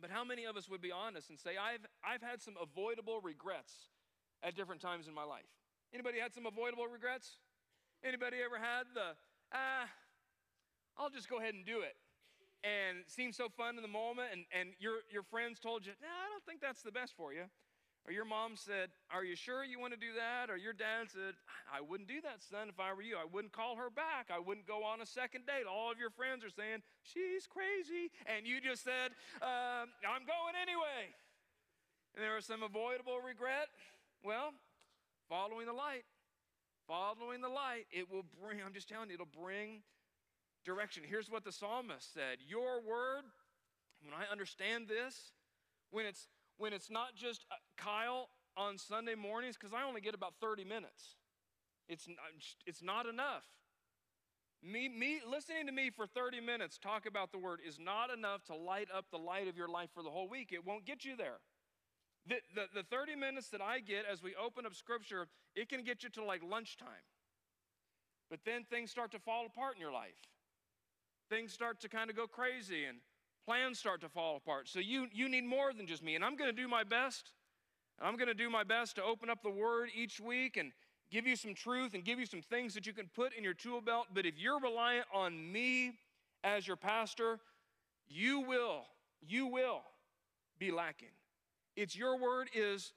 but 0.00 0.10
how 0.10 0.24
many 0.24 0.44
of 0.44 0.56
us 0.56 0.68
would 0.68 0.80
be 0.80 0.92
honest 0.92 1.30
and 1.30 1.38
say, 1.38 1.56
I've, 1.56 1.84
I've 2.04 2.22
had 2.22 2.40
some 2.40 2.54
avoidable 2.60 3.20
regrets 3.20 3.72
at 4.42 4.56
different 4.56 4.80
times 4.80 5.08
in 5.08 5.14
my 5.14 5.24
life? 5.24 5.48
Anybody 5.92 6.18
had 6.18 6.34
some 6.34 6.46
avoidable 6.46 6.86
regrets? 6.86 7.38
Anybody 8.04 8.38
ever 8.44 8.58
had 8.58 8.86
the, 8.94 9.16
ah, 9.52 9.88
I'll 10.96 11.10
just 11.10 11.28
go 11.28 11.38
ahead 11.38 11.54
and 11.54 11.64
do 11.64 11.80
it? 11.80 11.96
And 12.62 12.98
it 12.98 13.10
seemed 13.10 13.34
so 13.34 13.48
fun 13.48 13.76
in 13.76 13.82
the 13.82 13.88
moment, 13.88 14.28
and, 14.32 14.44
and 14.52 14.70
your, 14.78 15.06
your 15.10 15.22
friends 15.22 15.60
told 15.60 15.86
you, 15.86 15.92
no, 16.02 16.08
I 16.08 16.26
don't 16.30 16.44
think 16.44 16.60
that's 16.60 16.82
the 16.82 16.90
best 16.90 17.14
for 17.16 17.32
you. 17.32 17.44
Or 18.08 18.12
your 18.12 18.24
mom 18.24 18.56
said, 18.56 18.88
Are 19.12 19.22
you 19.22 19.36
sure 19.36 19.62
you 19.68 19.76
want 19.78 19.92
to 19.92 20.00
do 20.00 20.16
that? 20.16 20.48
Or 20.48 20.56
your 20.56 20.72
dad 20.72 21.12
said, 21.12 21.36
I 21.68 21.84
wouldn't 21.84 22.08
do 22.08 22.24
that, 22.24 22.40
son, 22.40 22.72
if 22.72 22.80
I 22.80 22.96
were 22.96 23.04
you. 23.04 23.20
I 23.20 23.28
wouldn't 23.28 23.52
call 23.52 23.76
her 23.76 23.92
back. 23.92 24.32
I 24.32 24.40
wouldn't 24.40 24.64
go 24.66 24.80
on 24.80 25.04
a 25.04 25.06
second 25.06 25.44
date. 25.44 25.68
All 25.68 25.92
of 25.92 26.00
your 26.00 26.08
friends 26.08 26.40
are 26.40 26.48
saying, 26.48 26.80
She's 27.04 27.44
crazy. 27.44 28.08
And 28.24 28.48
you 28.48 28.64
just 28.64 28.80
said, 28.80 29.12
um, 29.44 29.92
I'm 30.08 30.24
going 30.24 30.56
anyway. 30.56 31.12
And 32.16 32.24
there 32.24 32.32
was 32.32 32.48
some 32.48 32.64
avoidable 32.64 33.20
regret. 33.20 33.68
Well, 34.24 34.56
following 35.28 35.68
the 35.68 35.76
light, 35.76 36.08
following 36.88 37.44
the 37.44 37.52
light, 37.52 37.84
it 37.92 38.08
will 38.10 38.24
bring, 38.40 38.64
I'm 38.64 38.72
just 38.72 38.88
telling 38.88 39.12
you, 39.12 39.20
it'll 39.20 39.28
bring 39.36 39.84
direction. 40.64 41.04
Here's 41.04 41.28
what 41.28 41.44
the 41.44 41.52
psalmist 41.52 42.08
said 42.16 42.40
Your 42.40 42.80
word, 42.80 43.28
when 44.00 44.16
I 44.16 44.32
understand 44.32 44.88
this, 44.88 45.36
when 45.92 46.06
it's 46.06 46.24
when 46.58 46.72
it's 46.72 46.90
not 46.90 47.14
just 47.14 47.46
Kyle 47.78 48.28
on 48.56 48.76
Sunday 48.76 49.14
mornings, 49.14 49.56
because 49.56 49.72
I 49.72 49.84
only 49.84 50.00
get 50.00 50.14
about 50.14 50.34
30 50.40 50.64
minutes. 50.64 51.16
It's, 51.88 52.06
it's 52.66 52.82
not 52.82 53.06
enough. 53.06 53.44
Me, 54.62 54.88
me 54.88 55.20
listening 55.28 55.66
to 55.66 55.72
me 55.72 55.90
for 55.90 56.06
30 56.06 56.40
minutes 56.40 56.78
talk 56.78 57.06
about 57.06 57.30
the 57.30 57.38
word 57.38 57.60
is 57.66 57.78
not 57.78 58.10
enough 58.10 58.44
to 58.44 58.54
light 58.56 58.88
up 58.94 59.06
the 59.10 59.18
light 59.18 59.46
of 59.46 59.56
your 59.56 59.68
life 59.68 59.88
for 59.94 60.02
the 60.02 60.10
whole 60.10 60.28
week. 60.28 60.50
It 60.52 60.66
won't 60.66 60.84
get 60.84 61.04
you 61.04 61.16
there. 61.16 61.38
The, 62.26 62.36
the, 62.54 62.66
the 62.74 62.82
30 62.82 63.14
minutes 63.14 63.48
that 63.50 63.60
I 63.62 63.78
get 63.78 64.04
as 64.10 64.22
we 64.22 64.34
open 64.34 64.66
up 64.66 64.74
scripture, 64.74 65.28
it 65.54 65.68
can 65.68 65.84
get 65.84 66.02
you 66.02 66.10
to 66.10 66.24
like 66.24 66.42
lunchtime. 66.42 67.06
But 68.28 68.40
then 68.44 68.64
things 68.64 68.90
start 68.90 69.12
to 69.12 69.18
fall 69.18 69.46
apart 69.46 69.76
in 69.76 69.80
your 69.80 69.92
life. 69.92 70.18
Things 71.30 71.52
start 71.52 71.80
to 71.80 71.88
kind 71.88 72.10
of 72.10 72.16
go 72.16 72.26
crazy 72.26 72.84
and 72.84 72.98
plans 73.46 73.78
start 73.78 74.00
to 74.02 74.08
fall 74.08 74.36
apart. 74.36 74.68
So 74.68 74.80
you, 74.80 75.06
you 75.12 75.28
need 75.28 75.44
more 75.44 75.72
than 75.72 75.86
just 75.86 76.02
me. 76.02 76.16
And 76.16 76.24
I'm 76.24 76.36
going 76.36 76.50
to 76.50 76.56
do 76.56 76.68
my 76.68 76.84
best. 76.84 77.32
I'm 78.00 78.16
going 78.16 78.28
to 78.28 78.34
do 78.34 78.48
my 78.48 78.64
best 78.64 78.96
to 78.96 79.02
open 79.02 79.28
up 79.28 79.42
the 79.42 79.50
word 79.50 79.90
each 79.94 80.20
week 80.20 80.56
and 80.56 80.72
give 81.10 81.26
you 81.26 81.36
some 81.36 81.54
truth 81.54 81.94
and 81.94 82.04
give 82.04 82.18
you 82.18 82.26
some 82.26 82.42
things 82.42 82.74
that 82.74 82.86
you 82.86 82.92
can 82.92 83.08
put 83.14 83.32
in 83.34 83.42
your 83.42 83.54
tool 83.54 83.80
belt. 83.80 84.06
But 84.14 84.26
if 84.26 84.38
you're 84.38 84.60
reliant 84.60 85.06
on 85.12 85.52
me 85.52 85.92
as 86.44 86.66
your 86.66 86.76
pastor, 86.76 87.38
you 88.08 88.40
will, 88.40 88.82
you 89.26 89.46
will 89.46 89.82
be 90.58 90.70
lacking. 90.70 91.08
It's 91.76 91.96
your 91.96 92.18
word 92.18 92.50
is 92.54 92.92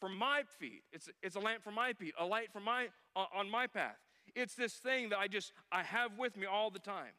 for 0.00 0.08
my 0.08 0.42
feet. 0.58 0.82
It's, 0.92 1.08
it's 1.22 1.36
a 1.36 1.40
lamp 1.40 1.62
for 1.62 1.70
my 1.70 1.92
feet, 1.92 2.14
a 2.18 2.24
light 2.24 2.52
for 2.52 2.60
my 2.60 2.88
on 3.14 3.50
my 3.50 3.66
path. 3.66 3.98
It's 4.34 4.54
this 4.54 4.74
thing 4.74 5.10
that 5.10 5.18
I 5.18 5.28
just 5.28 5.52
I 5.70 5.82
have 5.82 6.18
with 6.18 6.36
me 6.36 6.46
all 6.46 6.70
the 6.70 6.78
time 6.78 7.12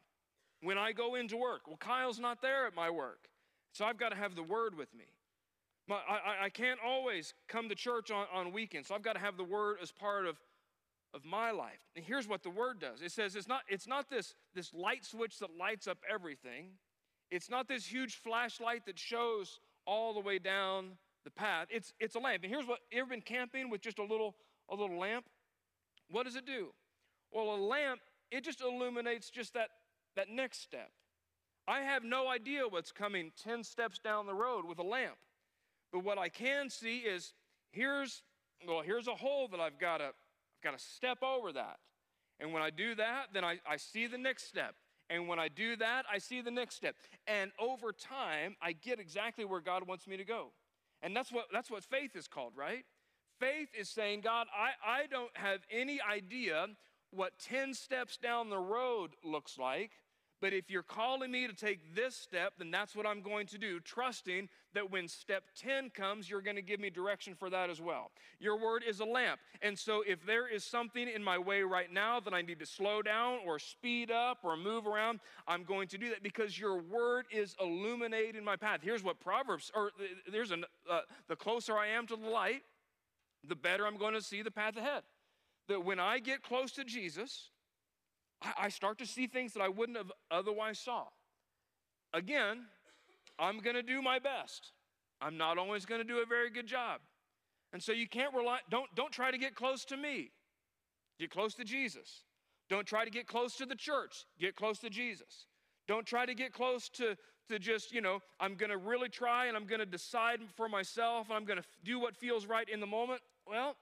when 0.60 0.76
I 0.76 0.92
go 0.92 1.14
into 1.14 1.36
work. 1.36 1.66
Well, 1.66 1.76
Kyle's 1.76 2.18
not 2.18 2.42
there 2.42 2.66
at 2.66 2.74
my 2.74 2.90
work, 2.90 3.28
so 3.72 3.84
I've 3.84 3.96
got 3.96 4.08
to 4.08 4.16
have 4.16 4.34
the 4.34 4.42
word 4.42 4.76
with 4.76 4.92
me. 4.94 5.04
My, 5.88 5.96
I, 5.96 6.46
I 6.46 6.48
can't 6.48 6.80
always 6.84 7.34
come 7.48 7.68
to 7.68 7.74
church 7.74 8.10
on, 8.10 8.26
on 8.32 8.52
weekends, 8.52 8.88
so 8.88 8.94
I've 8.94 9.02
got 9.02 9.14
to 9.14 9.20
have 9.20 9.36
the 9.36 9.44
word 9.44 9.76
as 9.82 9.92
part 9.92 10.26
of, 10.26 10.36
of 11.12 11.24
my 11.24 11.50
life. 11.50 11.80
And 11.94 12.04
here's 12.04 12.26
what 12.26 12.42
the 12.42 12.50
word 12.50 12.80
does 12.80 13.02
it 13.02 13.12
says 13.12 13.36
it's 13.36 13.48
not, 13.48 13.62
it's 13.68 13.86
not 13.86 14.08
this, 14.08 14.34
this 14.54 14.72
light 14.72 15.04
switch 15.04 15.38
that 15.40 15.50
lights 15.58 15.86
up 15.86 15.98
everything, 16.10 16.70
it's 17.30 17.50
not 17.50 17.68
this 17.68 17.84
huge 17.86 18.16
flashlight 18.16 18.86
that 18.86 18.98
shows 18.98 19.60
all 19.86 20.14
the 20.14 20.20
way 20.20 20.38
down 20.38 20.92
the 21.24 21.30
path. 21.30 21.68
It's, 21.70 21.92
it's 22.00 22.14
a 22.14 22.18
lamp. 22.18 22.42
And 22.42 22.52
here's 22.52 22.66
what 22.66 22.80
you 22.90 23.00
ever 23.00 23.10
been 23.10 23.20
camping 23.20 23.70
with 23.70 23.80
just 23.80 23.98
a 23.98 24.04
little, 24.04 24.34
a 24.70 24.74
little 24.74 24.98
lamp? 24.98 25.26
What 26.10 26.24
does 26.24 26.36
it 26.36 26.46
do? 26.46 26.68
Well, 27.30 27.54
a 27.54 27.56
lamp, 27.56 28.00
it 28.30 28.44
just 28.44 28.60
illuminates 28.60 29.30
just 29.30 29.54
that 29.54 29.68
that 30.16 30.28
next 30.28 30.62
step. 30.62 30.90
I 31.66 31.80
have 31.80 32.04
no 32.04 32.28
idea 32.28 32.68
what's 32.68 32.92
coming 32.92 33.32
10 33.42 33.64
steps 33.64 33.98
down 33.98 34.26
the 34.26 34.34
road 34.34 34.64
with 34.66 34.78
a 34.78 34.82
lamp. 34.82 35.16
But 35.94 36.02
what 36.02 36.18
I 36.18 36.28
can 36.28 36.70
see 36.70 36.98
is 36.98 37.32
here's 37.70 38.22
well, 38.66 38.82
here's 38.84 39.06
a 39.06 39.14
hole 39.14 39.46
that 39.52 39.60
I've 39.60 39.78
got 39.78 39.98
to 39.98 40.06
I've 40.06 40.62
got 40.62 40.76
to 40.76 40.84
step 40.84 41.22
over 41.22 41.52
that. 41.52 41.76
And 42.40 42.52
when 42.52 42.64
I 42.64 42.70
do 42.70 42.96
that, 42.96 43.26
then 43.32 43.44
I, 43.44 43.60
I 43.64 43.76
see 43.76 44.08
the 44.08 44.18
next 44.18 44.48
step. 44.48 44.74
And 45.08 45.28
when 45.28 45.38
I 45.38 45.46
do 45.46 45.76
that, 45.76 46.04
I 46.12 46.18
see 46.18 46.40
the 46.40 46.50
next 46.50 46.74
step. 46.74 46.96
And 47.28 47.52
over 47.60 47.92
time, 47.92 48.56
I 48.60 48.72
get 48.72 48.98
exactly 48.98 49.44
where 49.44 49.60
God 49.60 49.86
wants 49.86 50.08
me 50.08 50.16
to 50.16 50.24
go. 50.24 50.50
And 51.00 51.14
that's 51.14 51.30
what, 51.30 51.44
that's 51.52 51.70
what 51.70 51.84
faith 51.84 52.16
is 52.16 52.26
called, 52.26 52.54
right? 52.56 52.84
Faith 53.38 53.68
is 53.78 53.88
saying, 53.88 54.22
God, 54.22 54.48
I, 54.52 55.02
I 55.02 55.06
don't 55.06 55.30
have 55.34 55.60
any 55.70 56.00
idea 56.00 56.66
what 57.12 57.38
10 57.38 57.74
steps 57.74 58.16
down 58.16 58.50
the 58.50 58.58
road 58.58 59.10
looks 59.22 59.58
like, 59.58 59.92
but 60.44 60.52
if 60.52 60.70
you're 60.70 60.82
calling 60.82 61.30
me 61.30 61.46
to 61.46 61.54
take 61.54 61.94
this 61.94 62.14
step, 62.14 62.52
then 62.58 62.70
that's 62.70 62.94
what 62.94 63.06
I'm 63.06 63.22
going 63.22 63.46
to 63.46 63.56
do, 63.56 63.80
trusting 63.80 64.50
that 64.74 64.90
when 64.90 65.08
step 65.08 65.44
10 65.56 65.88
comes, 65.88 66.28
you're 66.28 66.42
going 66.42 66.56
to 66.56 66.60
give 66.60 66.78
me 66.78 66.90
direction 66.90 67.34
for 67.34 67.48
that 67.48 67.70
as 67.70 67.80
well. 67.80 68.10
Your 68.40 68.58
word 68.58 68.82
is 68.86 69.00
a 69.00 69.06
lamp. 69.06 69.40
And 69.62 69.78
so 69.78 70.04
if 70.06 70.26
there 70.26 70.46
is 70.46 70.62
something 70.62 71.08
in 71.08 71.24
my 71.24 71.38
way 71.38 71.62
right 71.62 71.90
now 71.90 72.20
that 72.20 72.34
I 72.34 72.42
need 72.42 72.58
to 72.58 72.66
slow 72.66 73.00
down 73.00 73.38
or 73.46 73.58
speed 73.58 74.10
up 74.10 74.40
or 74.42 74.54
move 74.54 74.86
around, 74.86 75.20
I'm 75.48 75.64
going 75.64 75.88
to 75.88 75.96
do 75.96 76.10
that 76.10 76.22
because 76.22 76.58
your 76.58 76.78
word 76.78 77.24
is 77.32 77.56
illuminating 77.58 78.44
my 78.44 78.56
path. 78.56 78.80
Here's 78.82 79.02
what 79.02 79.20
Proverbs, 79.20 79.72
or 79.74 79.92
there's 80.30 80.50
an, 80.50 80.66
uh, 80.90 81.00
the 81.26 81.36
closer 81.36 81.78
I 81.78 81.86
am 81.86 82.06
to 82.08 82.16
the 82.16 82.28
light, 82.28 82.64
the 83.48 83.56
better 83.56 83.86
I'm 83.86 83.96
going 83.96 84.12
to 84.12 84.20
see 84.20 84.42
the 84.42 84.50
path 84.50 84.76
ahead. 84.76 85.04
That 85.68 85.86
when 85.86 85.98
I 85.98 86.18
get 86.18 86.42
close 86.42 86.70
to 86.72 86.84
Jesus, 86.84 87.48
I 88.58 88.68
start 88.68 88.98
to 88.98 89.06
see 89.06 89.26
things 89.26 89.52
that 89.54 89.60
I 89.62 89.68
wouldn't 89.68 89.96
have 89.98 90.12
otherwise 90.30 90.78
saw. 90.78 91.04
Again, 92.12 92.66
I'm 93.38 93.58
going 93.58 93.76
to 93.76 93.82
do 93.82 94.02
my 94.02 94.18
best. 94.18 94.72
I'm 95.20 95.36
not 95.36 95.58
always 95.58 95.86
going 95.86 96.00
to 96.00 96.06
do 96.06 96.18
a 96.18 96.26
very 96.26 96.50
good 96.50 96.66
job. 96.66 97.00
And 97.72 97.82
so 97.82 97.92
you 97.92 98.06
can't 98.06 98.34
rely, 98.34 98.60
don't, 98.70 98.88
don't 98.94 99.12
try 99.12 99.30
to 99.30 99.38
get 99.38 99.54
close 99.54 99.84
to 99.86 99.96
me. 99.96 100.30
Get 101.18 101.30
close 101.30 101.54
to 101.54 101.64
Jesus. 101.64 102.22
Don't 102.68 102.86
try 102.86 103.04
to 103.04 103.10
get 103.10 103.26
close 103.26 103.56
to 103.56 103.66
the 103.66 103.74
church. 103.74 104.26
Get 104.38 104.56
close 104.56 104.78
to 104.80 104.90
Jesus. 104.90 105.46
Don't 105.86 106.06
try 106.06 106.24
to 106.24 106.34
get 106.34 106.52
close 106.52 106.88
to, 106.90 107.16
to 107.48 107.58
just, 107.58 107.92
you 107.92 108.00
know, 108.00 108.20
I'm 108.40 108.54
going 108.54 108.70
to 108.70 108.78
really 108.78 109.08
try 109.08 109.46
and 109.46 109.56
I'm 109.56 109.66
going 109.66 109.80
to 109.80 109.86
decide 109.86 110.40
for 110.56 110.68
myself 110.68 111.28
and 111.28 111.36
I'm 111.36 111.44
going 111.44 111.58
to 111.58 111.64
do 111.84 111.98
what 111.98 112.16
feels 112.16 112.46
right 112.46 112.68
in 112.68 112.80
the 112.80 112.86
moment. 112.86 113.20
Well, 113.46 113.76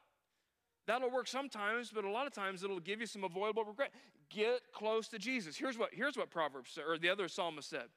that'll 0.87 1.11
work 1.11 1.29
sometimes, 1.29 1.91
but 1.95 2.05
a 2.05 2.11
lot 2.11 2.27
of 2.27 2.33
times 2.33 2.63
it'll 2.63 2.81
give 2.81 3.01
you 3.01 3.07
some 3.07 3.25
avoidable 3.25 3.65
regret. 3.65 3.93
Get 4.31 4.61
close 4.73 5.09
to 5.09 5.19
Jesus. 5.19 5.57
Here's 5.57 5.79
what, 5.79 5.91
here's 5.93 6.17
what 6.17 6.31
Proverbs 6.31 6.79
or 6.79 6.99
the 6.99 7.09
other 7.09 7.29
psalmist 7.29 7.69
said 7.69 7.89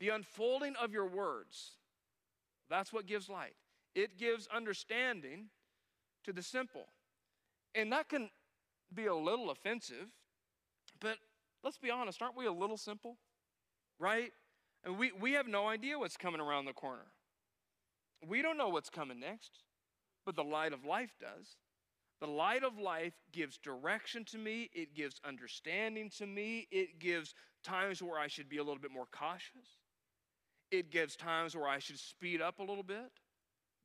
The 0.00 0.10
unfolding 0.10 0.74
of 0.76 0.92
your 0.92 1.06
words, 1.06 1.72
that's 2.68 2.92
what 2.92 3.06
gives 3.06 3.28
light. 3.28 3.54
It 3.94 4.18
gives 4.18 4.46
understanding 4.54 5.46
to 6.24 6.32
the 6.32 6.42
simple. 6.42 6.86
And 7.74 7.92
that 7.92 8.08
can 8.08 8.30
be 8.94 9.06
a 9.06 9.14
little 9.14 9.50
offensive, 9.50 10.08
but 11.00 11.16
let's 11.62 11.78
be 11.78 11.90
honest, 11.90 12.20
aren't 12.20 12.36
we 12.36 12.46
a 12.46 12.52
little 12.52 12.76
simple? 12.76 13.16
Right? 13.98 14.32
And 14.84 14.98
we, 14.98 15.12
we 15.12 15.32
have 15.32 15.48
no 15.48 15.66
idea 15.66 15.98
what's 15.98 16.16
coming 16.16 16.40
around 16.40 16.66
the 16.66 16.72
corner. 16.72 17.06
We 18.26 18.42
don't 18.42 18.56
know 18.56 18.68
what's 18.68 18.90
coming 18.90 19.20
next, 19.20 19.62
but 20.24 20.36
the 20.36 20.44
light 20.44 20.72
of 20.72 20.84
life 20.84 21.14
does. 21.20 21.56
The 22.20 22.26
light 22.26 22.62
of 22.62 22.78
life 22.78 23.12
gives 23.32 23.58
direction 23.58 24.24
to 24.26 24.38
me, 24.38 24.70
it 24.72 24.94
gives 24.94 25.20
understanding 25.24 26.10
to 26.18 26.26
me, 26.26 26.66
it 26.70 26.98
gives 26.98 27.34
times 27.62 28.02
where 28.02 28.18
I 28.18 28.26
should 28.26 28.48
be 28.48 28.56
a 28.56 28.64
little 28.64 28.80
bit 28.80 28.90
more 28.90 29.06
cautious, 29.12 29.78
it 30.70 30.90
gives 30.90 31.14
times 31.14 31.54
where 31.54 31.68
I 31.68 31.78
should 31.78 31.98
speed 31.98 32.40
up 32.40 32.58
a 32.58 32.62
little 32.62 32.82
bit. 32.82 33.10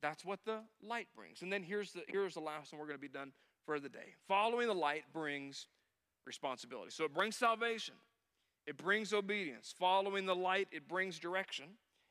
That's 0.00 0.24
what 0.24 0.40
the 0.44 0.60
light 0.82 1.08
brings. 1.14 1.42
And 1.42 1.52
then 1.52 1.62
here's 1.62 1.92
the, 1.92 2.02
here's 2.08 2.34
the 2.34 2.40
last 2.40 2.72
one 2.72 2.80
we're 2.80 2.86
going 2.86 2.98
to 2.98 3.00
be 3.00 3.08
done 3.08 3.32
for 3.66 3.78
the 3.78 3.88
day. 3.88 4.14
Following 4.26 4.66
the 4.66 4.74
light 4.74 5.04
brings 5.12 5.68
responsibility. 6.26 6.90
So 6.90 7.04
it 7.04 7.14
brings 7.14 7.36
salvation, 7.36 7.94
it 8.66 8.76
brings 8.76 9.12
obedience. 9.12 9.74
Following 9.78 10.26
the 10.26 10.34
light, 10.34 10.68
it 10.72 10.88
brings 10.88 11.18
direction. 11.18 11.66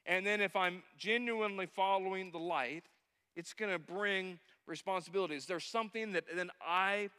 And 0.05 0.25
then 0.25 0.41
if 0.41 0.55
I'm 0.55 0.83
genuinely 0.97 1.65
following 1.65 2.31
the 2.31 2.39
light, 2.39 2.85
it's 3.35 3.53
going 3.53 3.71
to 3.71 3.79
bring 3.79 4.39
responsibilities. 4.67 5.45
There's 5.45 5.65
something 5.65 6.13
that 6.13 6.25
then 6.35 6.49
I 6.61 7.09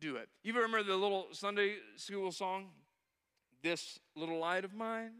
do 0.00 0.16
it. 0.16 0.28
You 0.42 0.52
remember 0.54 0.82
the 0.82 0.96
little 0.96 1.28
Sunday 1.32 1.76
school 1.96 2.32
song? 2.32 2.68
This 3.62 3.98
little 4.16 4.38
light 4.38 4.64
of 4.64 4.74
mine? 4.74 5.12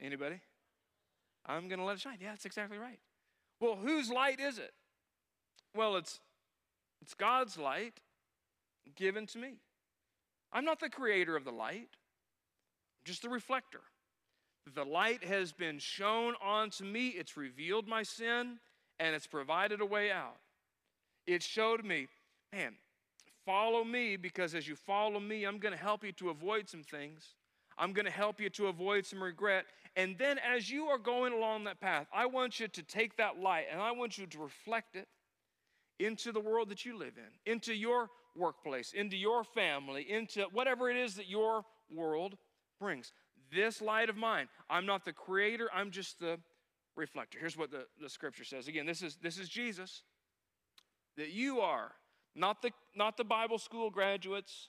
Anybody? 0.00 0.40
I'm 1.46 1.68
going 1.68 1.78
to 1.78 1.84
let 1.84 1.96
it 1.96 2.00
shine. 2.00 2.18
Yeah, 2.20 2.30
that's 2.30 2.46
exactly 2.46 2.78
right. 2.78 2.98
Well, 3.60 3.76
whose 3.76 4.10
light 4.10 4.40
is 4.40 4.58
it? 4.58 4.72
Well, 5.74 5.96
it's 5.96 6.20
it's 7.02 7.14
God's 7.14 7.58
light 7.58 8.00
given 8.96 9.26
to 9.28 9.38
me. 9.38 9.56
I'm 10.52 10.64
not 10.64 10.80
the 10.80 10.88
creator 10.88 11.36
of 11.36 11.44
the 11.44 11.50
light, 11.50 11.88
I'm 11.90 13.04
just 13.04 13.22
the 13.22 13.28
reflector. 13.28 13.80
The 14.72 14.84
light 14.84 15.24
has 15.24 15.52
been 15.52 15.78
shown 15.78 16.34
onto 16.42 16.84
me, 16.84 17.08
it's 17.08 17.36
revealed 17.36 17.86
my 17.86 18.02
sin, 18.02 18.58
and 18.98 19.14
it's 19.14 19.26
provided 19.26 19.80
a 19.80 19.86
way 19.86 20.10
out. 20.10 20.36
It 21.26 21.42
showed 21.42 21.84
me, 21.84 22.08
man, 22.52 22.74
follow 23.44 23.84
me 23.84 24.16
because 24.16 24.54
as 24.54 24.66
you 24.66 24.76
follow 24.76 25.20
me, 25.20 25.44
I'm 25.44 25.58
going 25.58 25.74
to 25.74 25.80
help 25.80 26.04
you 26.04 26.12
to 26.12 26.30
avoid 26.30 26.68
some 26.68 26.82
things. 26.82 27.34
I'm 27.76 27.92
going 27.92 28.06
to 28.06 28.10
help 28.10 28.40
you 28.40 28.50
to 28.50 28.68
avoid 28.68 29.04
some 29.04 29.22
regret. 29.22 29.66
And 29.96 30.16
then 30.18 30.38
as 30.38 30.70
you 30.70 30.86
are 30.86 30.98
going 30.98 31.32
along 31.32 31.64
that 31.64 31.80
path, 31.80 32.06
I 32.12 32.26
want 32.26 32.60
you 32.60 32.68
to 32.68 32.82
take 32.82 33.16
that 33.16 33.38
light 33.38 33.66
and 33.70 33.80
I 33.80 33.92
want 33.92 34.16
you 34.16 34.26
to 34.26 34.38
reflect 34.38 34.96
it 34.96 35.08
into 35.98 36.32
the 36.32 36.40
world 36.40 36.68
that 36.70 36.84
you 36.84 36.96
live 36.96 37.14
in, 37.16 37.52
into 37.52 37.74
your 37.74 38.10
workplace, 38.36 38.92
into 38.92 39.16
your 39.16 39.44
family, 39.44 40.10
into 40.10 40.46
whatever 40.52 40.90
it 40.90 40.96
is 40.96 41.14
that 41.16 41.28
your 41.28 41.64
world 41.94 42.36
brings. 42.80 43.12
This 43.54 43.80
light 43.80 44.08
of 44.08 44.16
mine, 44.16 44.48
I'm 44.68 44.86
not 44.86 45.04
the 45.04 45.12
creator, 45.12 45.68
I'm 45.72 45.90
just 45.90 46.18
the 46.18 46.38
reflector. 46.96 47.38
Here's 47.38 47.56
what 47.56 47.70
the, 47.70 47.86
the 48.00 48.08
scripture 48.08 48.44
says. 48.44 48.68
Again, 48.68 48.86
this 48.86 49.02
is 49.02 49.16
this 49.22 49.38
is 49.38 49.48
Jesus. 49.48 50.02
That 51.16 51.30
you 51.30 51.60
are 51.60 51.92
not 52.34 52.62
the 52.62 52.70
not 52.96 53.16
the 53.16 53.24
Bible 53.24 53.58
school 53.58 53.90
graduates, 53.90 54.68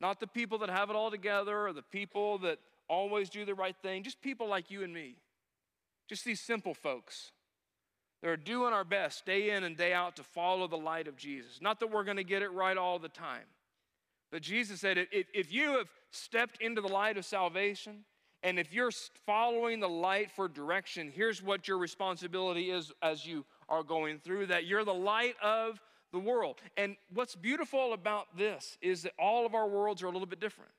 not 0.00 0.20
the 0.20 0.26
people 0.26 0.58
that 0.58 0.70
have 0.70 0.90
it 0.90 0.96
all 0.96 1.10
together, 1.10 1.66
or 1.66 1.72
the 1.72 1.82
people 1.82 2.38
that 2.38 2.58
always 2.88 3.30
do 3.30 3.44
the 3.44 3.54
right 3.54 3.76
thing, 3.82 4.02
just 4.02 4.20
people 4.20 4.48
like 4.48 4.70
you 4.70 4.82
and 4.82 4.92
me. 4.92 5.16
Just 6.08 6.24
these 6.24 6.40
simple 6.40 6.74
folks 6.74 7.32
that 8.20 8.28
are 8.28 8.36
doing 8.36 8.72
our 8.72 8.84
best 8.84 9.24
day 9.24 9.50
in 9.50 9.64
and 9.64 9.76
day 9.76 9.92
out 9.92 10.16
to 10.16 10.22
follow 10.22 10.66
the 10.66 10.76
light 10.76 11.08
of 11.08 11.16
Jesus. 11.16 11.60
Not 11.60 11.80
that 11.80 11.90
we're 11.90 12.04
going 12.04 12.18
to 12.18 12.24
get 12.24 12.42
it 12.42 12.52
right 12.52 12.76
all 12.76 12.98
the 12.98 13.08
time. 13.08 13.44
But 14.34 14.42
Jesus 14.42 14.80
said, 14.80 14.98
if, 15.12 15.28
if 15.32 15.52
you 15.52 15.78
have 15.78 15.86
stepped 16.10 16.60
into 16.60 16.80
the 16.80 16.88
light 16.88 17.16
of 17.16 17.24
salvation, 17.24 18.04
and 18.42 18.58
if 18.58 18.72
you're 18.72 18.90
following 19.24 19.78
the 19.78 19.88
light 19.88 20.28
for 20.28 20.48
direction, 20.48 21.12
here's 21.14 21.40
what 21.40 21.68
your 21.68 21.78
responsibility 21.78 22.72
is 22.72 22.90
as 23.00 23.24
you 23.24 23.44
are 23.68 23.84
going 23.84 24.18
through 24.18 24.46
that. 24.46 24.66
You're 24.66 24.84
the 24.84 24.92
light 24.92 25.36
of 25.40 25.80
the 26.10 26.18
world. 26.18 26.56
And 26.76 26.96
what's 27.12 27.36
beautiful 27.36 27.92
about 27.92 28.36
this 28.36 28.76
is 28.82 29.02
that 29.02 29.12
all 29.20 29.46
of 29.46 29.54
our 29.54 29.68
worlds 29.68 30.02
are 30.02 30.06
a 30.06 30.10
little 30.10 30.26
bit 30.26 30.40
different. 30.40 30.72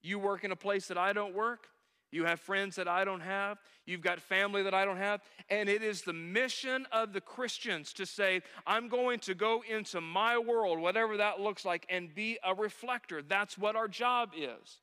You 0.00 0.20
work 0.20 0.44
in 0.44 0.52
a 0.52 0.56
place 0.56 0.86
that 0.86 0.96
I 0.96 1.12
don't 1.12 1.34
work. 1.34 1.66
You 2.14 2.26
have 2.26 2.38
friends 2.38 2.76
that 2.76 2.86
I 2.86 3.04
don't 3.04 3.22
have. 3.22 3.58
You've 3.86 4.00
got 4.00 4.20
family 4.20 4.62
that 4.62 4.72
I 4.72 4.84
don't 4.84 4.98
have. 4.98 5.20
And 5.50 5.68
it 5.68 5.82
is 5.82 6.02
the 6.02 6.12
mission 6.12 6.86
of 6.92 7.12
the 7.12 7.20
Christians 7.20 7.92
to 7.94 8.06
say, 8.06 8.42
I'm 8.68 8.88
going 8.88 9.18
to 9.20 9.34
go 9.34 9.64
into 9.68 10.00
my 10.00 10.38
world, 10.38 10.78
whatever 10.78 11.16
that 11.16 11.40
looks 11.40 11.64
like, 11.64 11.84
and 11.88 12.14
be 12.14 12.38
a 12.44 12.54
reflector. 12.54 13.20
That's 13.20 13.58
what 13.58 13.74
our 13.74 13.88
job 13.88 14.30
is. 14.36 14.78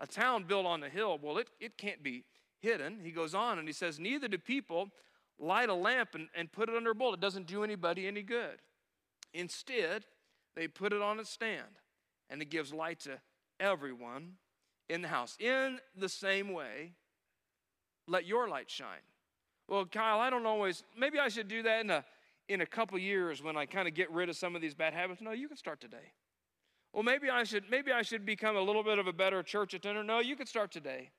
A 0.00 0.06
town 0.08 0.42
built 0.42 0.66
on 0.66 0.82
a 0.82 0.88
hill, 0.88 1.16
well, 1.22 1.38
it, 1.38 1.46
it 1.60 1.78
can't 1.78 2.02
be 2.02 2.24
hidden. 2.58 2.98
He 3.04 3.12
goes 3.12 3.36
on 3.36 3.60
and 3.60 3.68
he 3.68 3.72
says, 3.72 4.00
Neither 4.00 4.26
do 4.26 4.36
people 4.36 4.90
light 5.38 5.68
a 5.68 5.74
lamp 5.74 6.16
and, 6.16 6.26
and 6.34 6.50
put 6.50 6.68
it 6.68 6.74
under 6.74 6.90
a 6.90 6.94
bowl. 6.94 7.14
It 7.14 7.20
doesn't 7.20 7.46
do 7.46 7.62
anybody 7.62 8.08
any 8.08 8.22
good. 8.22 8.58
Instead, 9.32 10.06
they 10.56 10.66
put 10.66 10.92
it 10.92 11.02
on 11.02 11.20
a 11.20 11.24
stand 11.24 11.78
and 12.28 12.42
it 12.42 12.50
gives 12.50 12.74
light 12.74 12.98
to 13.00 13.20
everyone 13.60 14.32
in 14.88 15.02
the 15.02 15.08
house. 15.08 15.36
In 15.38 15.78
the 15.96 16.08
same 16.08 16.52
way, 16.52 16.92
let 18.06 18.26
your 18.26 18.48
light 18.48 18.70
shine. 18.70 19.06
Well, 19.68 19.86
Kyle, 19.86 20.20
I 20.20 20.30
don't 20.30 20.46
always, 20.46 20.84
maybe 20.98 21.18
I 21.18 21.28
should 21.28 21.48
do 21.48 21.62
that 21.62 21.80
in 21.84 21.90
a, 21.90 22.04
in 22.48 22.60
a 22.60 22.66
couple 22.66 22.98
years 22.98 23.42
when 23.42 23.56
I 23.56 23.66
kind 23.66 23.88
of 23.88 23.94
get 23.94 24.10
rid 24.10 24.28
of 24.28 24.36
some 24.36 24.54
of 24.54 24.62
these 24.62 24.74
bad 24.74 24.92
habits. 24.92 25.20
No, 25.20 25.32
you 25.32 25.48
can 25.48 25.56
start 25.56 25.80
today. 25.80 26.12
Well, 26.92 27.02
maybe 27.02 27.30
I 27.30 27.44
should 27.44 27.64
maybe 27.70 27.90
I 27.90 28.02
should 28.02 28.26
become 28.26 28.56
a 28.56 28.60
little 28.60 28.84
bit 28.84 28.98
of 28.98 29.06
a 29.06 29.12
better 29.12 29.42
church 29.42 29.72
attender. 29.72 30.04
No, 30.04 30.18
you 30.18 30.36
can 30.36 30.46
start 30.46 30.70
today. 30.70 31.10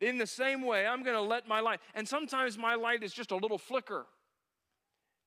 In 0.00 0.16
the 0.16 0.26
same 0.26 0.62
way, 0.62 0.86
I'm 0.86 1.02
going 1.02 1.16
to 1.16 1.22
let 1.22 1.46
my 1.46 1.60
light. 1.60 1.80
And 1.94 2.08
sometimes 2.08 2.56
my 2.56 2.74
light 2.74 3.02
is 3.02 3.12
just 3.12 3.32
a 3.32 3.36
little 3.36 3.58
flicker. 3.58 4.06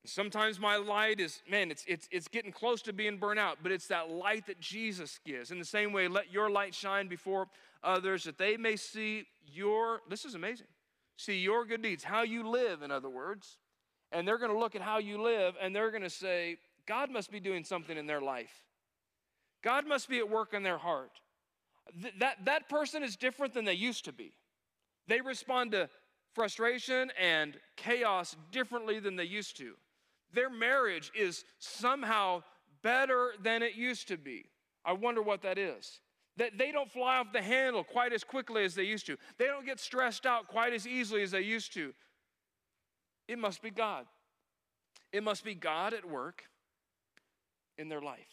Sometimes 0.06 0.60
my 0.60 0.76
light 0.76 1.18
is, 1.18 1.40
man, 1.50 1.70
it's, 1.70 1.84
it's, 1.88 2.08
it's 2.10 2.28
getting 2.28 2.52
close 2.52 2.82
to 2.82 2.92
being 2.92 3.16
burnt 3.16 3.38
out, 3.38 3.58
but 3.62 3.72
it's 3.72 3.86
that 3.86 4.10
light 4.10 4.46
that 4.46 4.60
Jesus 4.60 5.18
gives. 5.24 5.50
In 5.50 5.58
the 5.58 5.64
same 5.64 5.92
way, 5.92 6.08
let 6.08 6.30
your 6.30 6.50
light 6.50 6.74
shine 6.74 7.08
before 7.08 7.48
others 7.82 8.24
that 8.24 8.36
they 8.36 8.58
may 8.58 8.76
see 8.76 9.24
your, 9.46 10.00
this 10.10 10.26
is 10.26 10.34
amazing, 10.34 10.66
see 11.16 11.38
your 11.38 11.64
good 11.64 11.80
deeds, 11.80 12.04
how 12.04 12.22
you 12.22 12.46
live, 12.48 12.82
in 12.82 12.90
other 12.90 13.08
words. 13.08 13.56
And 14.12 14.28
they're 14.28 14.38
going 14.38 14.52
to 14.52 14.58
look 14.58 14.76
at 14.76 14.82
how 14.82 14.98
you 14.98 15.20
live 15.20 15.54
and 15.60 15.74
they're 15.74 15.90
going 15.90 16.02
to 16.02 16.10
say, 16.10 16.58
God 16.86 17.10
must 17.10 17.30
be 17.30 17.40
doing 17.40 17.64
something 17.64 17.96
in 17.96 18.06
their 18.06 18.20
life. 18.20 18.62
God 19.62 19.86
must 19.86 20.10
be 20.10 20.18
at 20.18 20.28
work 20.28 20.52
in 20.52 20.62
their 20.62 20.76
heart. 20.76 21.20
Th- 22.02 22.14
that, 22.20 22.44
that 22.44 22.68
person 22.68 23.02
is 23.02 23.16
different 23.16 23.54
than 23.54 23.64
they 23.64 23.72
used 23.72 24.04
to 24.04 24.12
be. 24.12 24.34
They 25.08 25.22
respond 25.22 25.72
to 25.72 25.88
frustration 26.34 27.10
and 27.18 27.56
chaos 27.76 28.36
differently 28.52 29.00
than 29.00 29.16
they 29.16 29.24
used 29.24 29.56
to. 29.56 29.74
Their 30.34 30.50
marriage 30.50 31.12
is 31.14 31.44
somehow 31.58 32.42
better 32.82 33.32
than 33.42 33.62
it 33.62 33.74
used 33.74 34.08
to 34.08 34.16
be. 34.16 34.46
I 34.84 34.92
wonder 34.92 35.22
what 35.22 35.42
that 35.42 35.58
is. 35.58 36.00
That 36.36 36.58
they 36.58 36.72
don't 36.72 36.90
fly 36.90 37.18
off 37.18 37.32
the 37.32 37.42
handle 37.42 37.84
quite 37.84 38.12
as 38.12 38.24
quickly 38.24 38.64
as 38.64 38.74
they 38.74 38.82
used 38.82 39.06
to. 39.06 39.16
They 39.38 39.46
don't 39.46 39.64
get 39.64 39.80
stressed 39.80 40.26
out 40.26 40.48
quite 40.48 40.72
as 40.72 40.86
easily 40.86 41.22
as 41.22 41.30
they 41.30 41.42
used 41.42 41.72
to. 41.74 41.94
It 43.28 43.38
must 43.38 43.62
be 43.62 43.70
God. 43.70 44.06
It 45.12 45.22
must 45.22 45.44
be 45.44 45.54
God 45.54 45.94
at 45.94 46.04
work 46.04 46.44
in 47.78 47.88
their 47.88 48.00
life. 48.00 48.26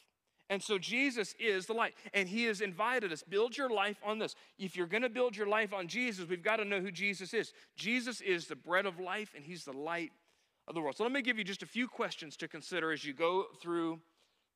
And 0.49 0.61
so 0.61 0.77
Jesus 0.77 1.33
is 1.39 1.65
the 1.65 1.73
light, 1.73 1.93
and 2.13 2.27
He 2.27 2.43
has 2.45 2.59
invited 2.59 3.13
us 3.13 3.23
build 3.23 3.55
your 3.55 3.69
life 3.69 3.95
on 4.03 4.19
this. 4.19 4.35
If 4.59 4.75
you're 4.75 4.85
going 4.85 5.03
to 5.03 5.09
build 5.09 5.37
your 5.37 5.47
life 5.47 5.73
on 5.73 5.87
Jesus, 5.87 6.27
we've 6.27 6.43
got 6.43 6.57
to 6.57 6.65
know 6.65 6.81
who 6.81 6.91
Jesus 6.91 7.33
is. 7.33 7.53
Jesus 7.77 8.19
is 8.19 8.47
the 8.47 8.55
bread 8.57 8.85
of 8.85 8.99
life, 8.99 9.31
and 9.33 9.45
He's 9.45 9.63
the 9.63 9.71
light 9.71 10.11
of 10.71 10.75
the 10.75 10.81
world. 10.81 10.95
So 10.95 11.03
let 11.03 11.11
me 11.11 11.21
give 11.21 11.37
you 11.37 11.43
just 11.43 11.63
a 11.63 11.67
few 11.67 11.87
questions 11.87 12.35
to 12.37 12.47
consider 12.47 12.91
as 12.91 13.03
you 13.03 13.13
go 13.13 13.45
through 13.61 13.99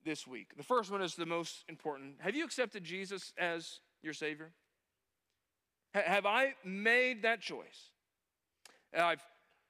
this 0.04 0.26
week. 0.26 0.56
The 0.56 0.64
first 0.64 0.90
one 0.90 1.02
is 1.02 1.16
the 1.16 1.26
most 1.26 1.66
important. 1.68 2.16
Have 2.20 2.36
you 2.36 2.46
accepted 2.46 2.84
Jesus 2.84 3.34
as 3.38 3.80
your 4.02 4.14
Savior? 4.14 4.52
have 5.94 6.26
I 6.26 6.56
made 6.66 7.24
that 7.24 7.40
choice? 7.40 7.92
I've 8.94 9.24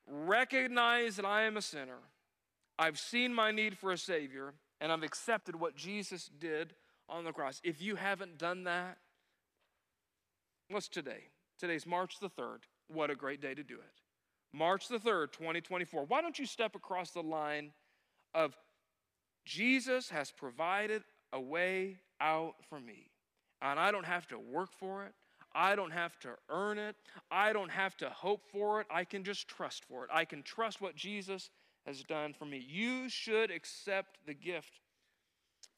recognized 0.08 1.18
that 1.18 1.26
I 1.26 1.44
am 1.44 1.56
a 1.56 1.62
sinner. 1.62 2.00
I've 2.80 2.98
seen 2.98 3.32
my 3.32 3.52
need 3.52 3.78
for 3.78 3.92
a 3.92 3.98
Savior 3.98 4.56
and 4.82 4.92
I've 4.92 5.04
accepted 5.04 5.56
what 5.56 5.76
Jesus 5.76 6.30
did 6.40 6.74
on 7.08 7.26
the 7.26 7.32
cross. 7.32 7.62
If 7.64 7.80
you 7.80 7.96
haven't 7.96 8.40
done 8.40 8.64
that, 8.64 8.98
what's 10.70 10.88
today? 10.88 11.30
Today's 11.60 11.86
March 11.86 12.20
the 12.20 12.30
3rd. 12.30 12.64
What 12.88 13.12
a 13.12 13.16
great 13.16 13.40
day 13.40 13.54
to 13.54 13.64
do 13.64 13.76
it. 13.76 14.05
March 14.56 14.88
the 14.88 14.98
3rd, 14.98 15.34
2024. 15.34 16.06
Why 16.06 16.22
don't 16.22 16.40
you 16.40 16.46
step 16.46 16.76
across 16.76 17.12
the 17.12 17.22
line 17.22 17.72
of 18.34 18.56
Jesus 19.46 20.10
has 20.10 20.32
provided 20.32 21.04
a 21.34 21.40
way 21.40 21.98
out 22.22 22.56
for 22.70 22.80
me, 22.80 23.12
and 23.62 23.78
I 23.80 23.92
don't 23.92 24.06
have 24.06 24.28
to 24.28 24.40
work 24.40 24.70
for 24.80 25.04
it. 25.04 25.14
I 25.54 25.76
don't 25.76 25.92
have 25.92 26.18
to 26.20 26.30
earn 26.50 26.78
it. 26.78 26.96
I 27.32 27.54
don't 27.54 27.72
have 27.72 27.96
to 27.98 28.10
hope 28.10 28.44
for 28.52 28.82
it. 28.82 28.88
I 28.90 29.04
can 29.04 29.24
just 29.24 29.48
trust 29.48 29.86
for 29.86 30.04
it. 30.04 30.10
I 30.14 30.26
can 30.26 30.42
trust 30.42 30.82
what 30.82 30.96
Jesus 30.96 31.50
has 31.86 32.04
done 32.04 32.34
for 32.34 32.46
me. 32.46 32.66
You 32.68 33.10
should 33.10 33.52
accept 33.52 34.20
the 34.26 34.34
gift 34.34 34.80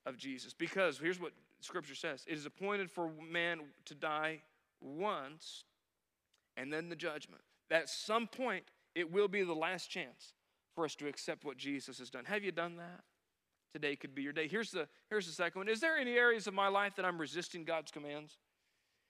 of 0.05 0.17
Jesus 0.17 0.53
because 0.53 0.97
here's 0.97 1.19
what 1.19 1.33
Scripture 1.61 1.95
says 1.95 2.23
it 2.27 2.37
is 2.37 2.45
appointed 2.45 2.89
for 2.89 3.11
man 3.29 3.59
to 3.85 3.95
die 3.95 4.41
once 4.81 5.63
and 6.55 6.71
then 6.71 6.89
the 6.89 6.95
judgment. 6.95 7.41
At 7.69 7.89
some 7.89 8.27
point, 8.27 8.65
it 8.95 9.11
will 9.11 9.27
be 9.27 9.43
the 9.43 9.53
last 9.53 9.89
chance 9.89 10.33
for 10.73 10.85
us 10.85 10.95
to 10.95 11.07
accept 11.07 11.43
what 11.43 11.57
Jesus 11.57 11.99
has 11.99 12.09
done. 12.09 12.25
Have 12.25 12.43
you 12.43 12.51
done 12.51 12.77
that? 12.77 13.01
Today 13.71 13.95
could 13.95 14.15
be 14.15 14.21
your 14.21 14.33
day. 14.33 14.47
Here's 14.47 14.71
the, 14.71 14.87
here's 15.09 15.27
the 15.27 15.33
second 15.33 15.59
one. 15.59 15.67
Is 15.67 15.81
there 15.81 15.97
any 15.97 16.13
areas 16.13 16.47
of 16.47 16.53
my 16.53 16.67
life 16.67 16.95
that 16.95 17.05
I'm 17.05 17.19
resisting 17.19 17.63
God's 17.63 17.91
commands? 17.91 18.37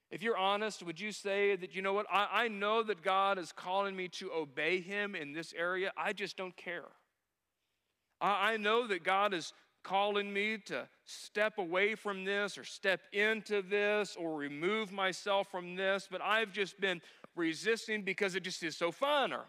If 0.09 0.23
you're 0.23 0.37
honest, 0.37 0.83
would 0.83 0.99
you 0.99 1.11
say 1.11 1.55
that, 1.57 1.75
you 1.75 1.81
know 1.81 1.93
what, 1.93 2.05
I, 2.11 2.27
I 2.31 2.47
know 2.47 2.81
that 2.83 3.01
God 3.01 3.37
is 3.37 3.51
calling 3.51 3.95
me 3.95 4.07
to 4.09 4.31
obey 4.31 4.79
Him 4.79 5.15
in 5.15 5.33
this 5.33 5.53
area, 5.55 5.91
I 5.97 6.13
just 6.13 6.37
don't 6.37 6.55
care. 6.55 6.85
I, 8.21 8.53
I 8.53 8.57
know 8.57 8.87
that 8.87 9.03
God 9.03 9.33
is 9.33 9.53
calling 9.83 10.33
me 10.33 10.57
to 10.65 10.87
step 11.05 11.57
away 11.57 11.95
from 11.95 12.25
this 12.25 12.57
or 12.57 12.63
step 12.63 13.01
into 13.13 13.61
this 13.61 14.17
or 14.19 14.35
remove 14.35 14.91
myself 14.91 15.49
from 15.49 15.75
this, 15.75 16.07
but 16.09 16.21
I've 16.21 16.51
just 16.51 16.79
been 16.79 17.01
resisting 17.37 18.01
because 18.01 18.35
it 18.35 18.43
just 18.43 18.63
is 18.63 18.75
so 18.75 18.91
fun 18.91 19.31
or 19.31 19.45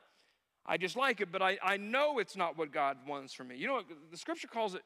I 0.68 0.76
just 0.76 0.96
like 0.96 1.22
it, 1.22 1.32
but 1.32 1.40
I, 1.40 1.58
I 1.62 1.78
know 1.78 2.18
it's 2.18 2.36
not 2.36 2.58
what 2.58 2.70
God 2.70 2.98
wants 3.06 3.32
for 3.32 3.42
me. 3.42 3.56
You 3.56 3.66
know 3.68 3.74
what? 3.74 3.86
The 4.10 4.18
scripture 4.18 4.48
calls 4.48 4.74
it, 4.74 4.82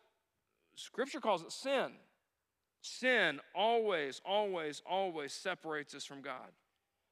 scripture 0.77 1.21
calls 1.21 1.43
it 1.43 1.51
sin. 1.51 1.91
Sin 2.83 3.41
always, 3.55 4.21
always, 4.25 4.81
always 4.88 5.33
separates 5.33 5.95
us 5.95 6.05
from 6.05 6.23
God. 6.23 6.51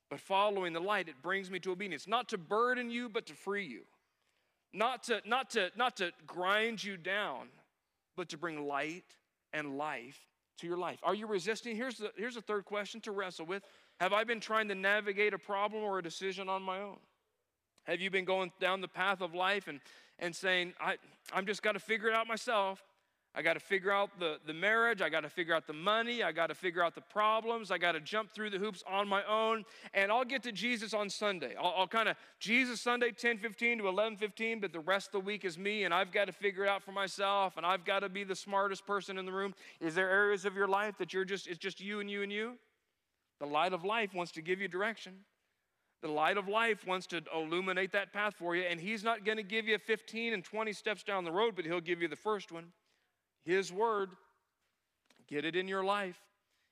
But 0.08 0.20
following 0.20 0.72
the 0.72 0.80
light, 0.80 1.08
it 1.08 1.22
brings 1.22 1.50
me 1.50 1.58
to 1.60 1.72
obedience, 1.72 2.06
not 2.08 2.28
to 2.30 2.38
burden 2.38 2.90
you, 2.90 3.08
but 3.08 3.26
to 3.26 3.34
free 3.34 3.66
you. 3.66 3.82
Not 4.72 5.04
to, 5.04 5.20
not 5.26 5.50
to, 5.50 5.70
not 5.76 5.96
to 5.96 6.12
grind 6.26 6.82
you 6.82 6.96
down, 6.96 7.48
but 8.16 8.28
to 8.28 8.38
bring 8.38 8.66
light 8.66 9.16
and 9.52 9.76
life 9.76 10.18
to 10.58 10.66
your 10.66 10.76
life. 10.76 11.00
Are 11.02 11.14
you 11.14 11.26
resisting? 11.26 11.74
Here's 11.74 11.98
the, 11.98 12.12
here's 12.16 12.34
the 12.34 12.40
third 12.40 12.64
question 12.64 13.00
to 13.02 13.12
wrestle 13.12 13.46
with. 13.46 13.62
Have 14.00 14.14
I 14.14 14.24
been 14.24 14.40
trying 14.40 14.68
to 14.68 14.74
navigate 14.74 15.34
a 15.34 15.38
problem 15.38 15.82
or 15.82 15.98
a 15.98 16.02
decision 16.02 16.48
on 16.48 16.62
my 16.62 16.80
own? 16.80 16.96
Have 17.84 18.00
you 18.00 18.10
been 18.10 18.24
going 18.24 18.50
down 18.58 18.80
the 18.80 18.88
path 18.88 19.20
of 19.20 19.34
life 19.34 19.68
and, 19.68 19.78
and 20.18 20.34
saying, 20.34 20.72
I, 20.80 20.96
I'm 21.34 21.44
just 21.44 21.62
got 21.62 21.72
to 21.72 21.78
figure 21.78 22.08
it 22.08 22.14
out 22.14 22.26
myself? 22.26 22.82
I 23.34 23.42
got 23.42 23.54
to 23.54 23.60
figure 23.60 23.92
out 23.92 24.10
the, 24.18 24.38
the 24.46 24.54
marriage. 24.54 25.02
I 25.02 25.10
got 25.10 25.20
to 25.20 25.28
figure 25.28 25.54
out 25.54 25.66
the 25.66 25.74
money. 25.74 26.22
I 26.22 26.32
got 26.32 26.46
to 26.46 26.54
figure 26.54 26.82
out 26.82 26.94
the 26.94 27.02
problems. 27.02 27.70
I 27.70 27.76
got 27.76 27.92
to 27.92 28.00
jump 28.00 28.32
through 28.32 28.50
the 28.50 28.58
hoops 28.58 28.82
on 28.88 29.06
my 29.06 29.22
own. 29.24 29.64
And 29.92 30.10
I'll 30.10 30.24
get 30.24 30.42
to 30.44 30.52
Jesus 30.52 30.94
on 30.94 31.10
Sunday. 31.10 31.54
I'll, 31.60 31.74
I'll 31.76 31.86
kind 31.86 32.08
of, 32.08 32.16
Jesus 32.38 32.80
Sunday, 32.80 33.12
10 33.12 33.36
15 33.36 33.78
to 33.78 33.88
11 33.88 34.16
15, 34.16 34.60
but 34.60 34.72
the 34.72 34.80
rest 34.80 35.08
of 35.08 35.12
the 35.12 35.20
week 35.20 35.44
is 35.44 35.58
me, 35.58 35.84
and 35.84 35.92
I've 35.92 36.10
got 36.10 36.24
to 36.24 36.32
figure 36.32 36.64
it 36.64 36.68
out 36.68 36.82
for 36.82 36.92
myself, 36.92 37.58
and 37.58 37.66
I've 37.66 37.84
got 37.84 38.00
to 38.00 38.08
be 38.08 38.24
the 38.24 38.34
smartest 38.34 38.86
person 38.86 39.18
in 39.18 39.26
the 39.26 39.32
room. 39.32 39.54
Is 39.78 39.94
there 39.94 40.10
areas 40.10 40.46
of 40.46 40.56
your 40.56 40.68
life 40.68 40.96
that 40.98 41.12
you're 41.12 41.26
just, 41.26 41.46
it's 41.46 41.58
just 41.58 41.80
you 41.80 42.00
and 42.00 42.10
you 42.10 42.22
and 42.22 42.32
you? 42.32 42.56
The 43.40 43.46
light 43.46 43.72
of 43.72 43.84
life 43.84 44.14
wants 44.14 44.32
to 44.32 44.42
give 44.42 44.60
you 44.60 44.68
direction. 44.68 45.14
The 46.02 46.10
light 46.10 46.36
of 46.36 46.48
life 46.48 46.86
wants 46.86 47.06
to 47.08 47.22
illuminate 47.34 47.92
that 47.92 48.12
path 48.12 48.34
for 48.38 48.56
you, 48.56 48.62
and 48.62 48.80
He's 48.80 49.04
not 49.04 49.24
going 49.24 49.36
to 49.36 49.42
give 49.42 49.66
you 49.66 49.78
15 49.78 50.32
and 50.32 50.44
20 50.44 50.72
steps 50.72 51.02
down 51.02 51.24
the 51.24 51.32
road, 51.32 51.56
but 51.56 51.64
He'll 51.64 51.80
give 51.80 52.00
you 52.00 52.08
the 52.08 52.16
first 52.16 52.52
one. 52.52 52.66
His 53.44 53.72
word, 53.72 54.10
get 55.26 55.44
it 55.44 55.56
in 55.56 55.68
your 55.68 55.84
life. 55.84 56.18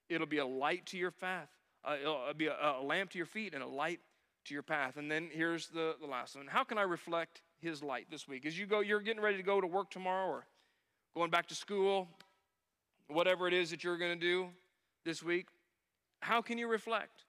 It'll 0.09 0.27
be 0.27 0.39
a 0.39 0.47
light 0.47 0.87
to 0.87 0.99
your 0.99 1.11
path, 1.11 1.49
uh, 1.85 1.97
it'll 2.01 2.35
be 2.35 2.47
a, 2.47 2.55
a, 2.55 2.83
lamp 2.83 3.11
to 3.11 3.19
your 3.19 3.27
feet 3.27 3.53
and 3.53 3.63
a 3.63 3.67
light 3.67 4.01
to 4.47 4.55
your 4.55 4.63
path. 4.63 4.97
And 4.97 5.11
then 5.11 5.29
here's 5.31 5.69
the, 5.69 5.97
the 6.01 6.07
last 6.07 6.37
one 6.37 6.47
How 6.47 6.65
can 6.65 6.79
I 6.79 6.83
reflect 6.83 7.43
His 7.61 7.83
light 7.83 8.07
this 8.11 8.27
week? 8.27 8.47
As 8.47 8.59
you 8.59 8.67
go, 8.67 8.81
you're 8.81 9.01
getting 9.01 9.23
ready 9.23 9.37
to 9.37 9.43
go 9.43 9.61
to 9.61 9.67
work 9.67 9.91
tomorrow 9.91 10.29
or 10.29 10.47
going 11.15 11.31
back 11.31 11.49
to 11.49 11.55
school, 11.55 12.09
whatever 13.09 13.47
it 13.47 13.53
is 13.53 13.71
that 13.71 13.85
you're 13.85 13.99
going 13.99 14.19
to 14.19 14.27
do 14.27 14.49
this 15.05 15.23
week, 15.23 15.49
how 16.21 16.43
can 16.43 16.59
you 16.59 16.69
reflect? 16.69 17.25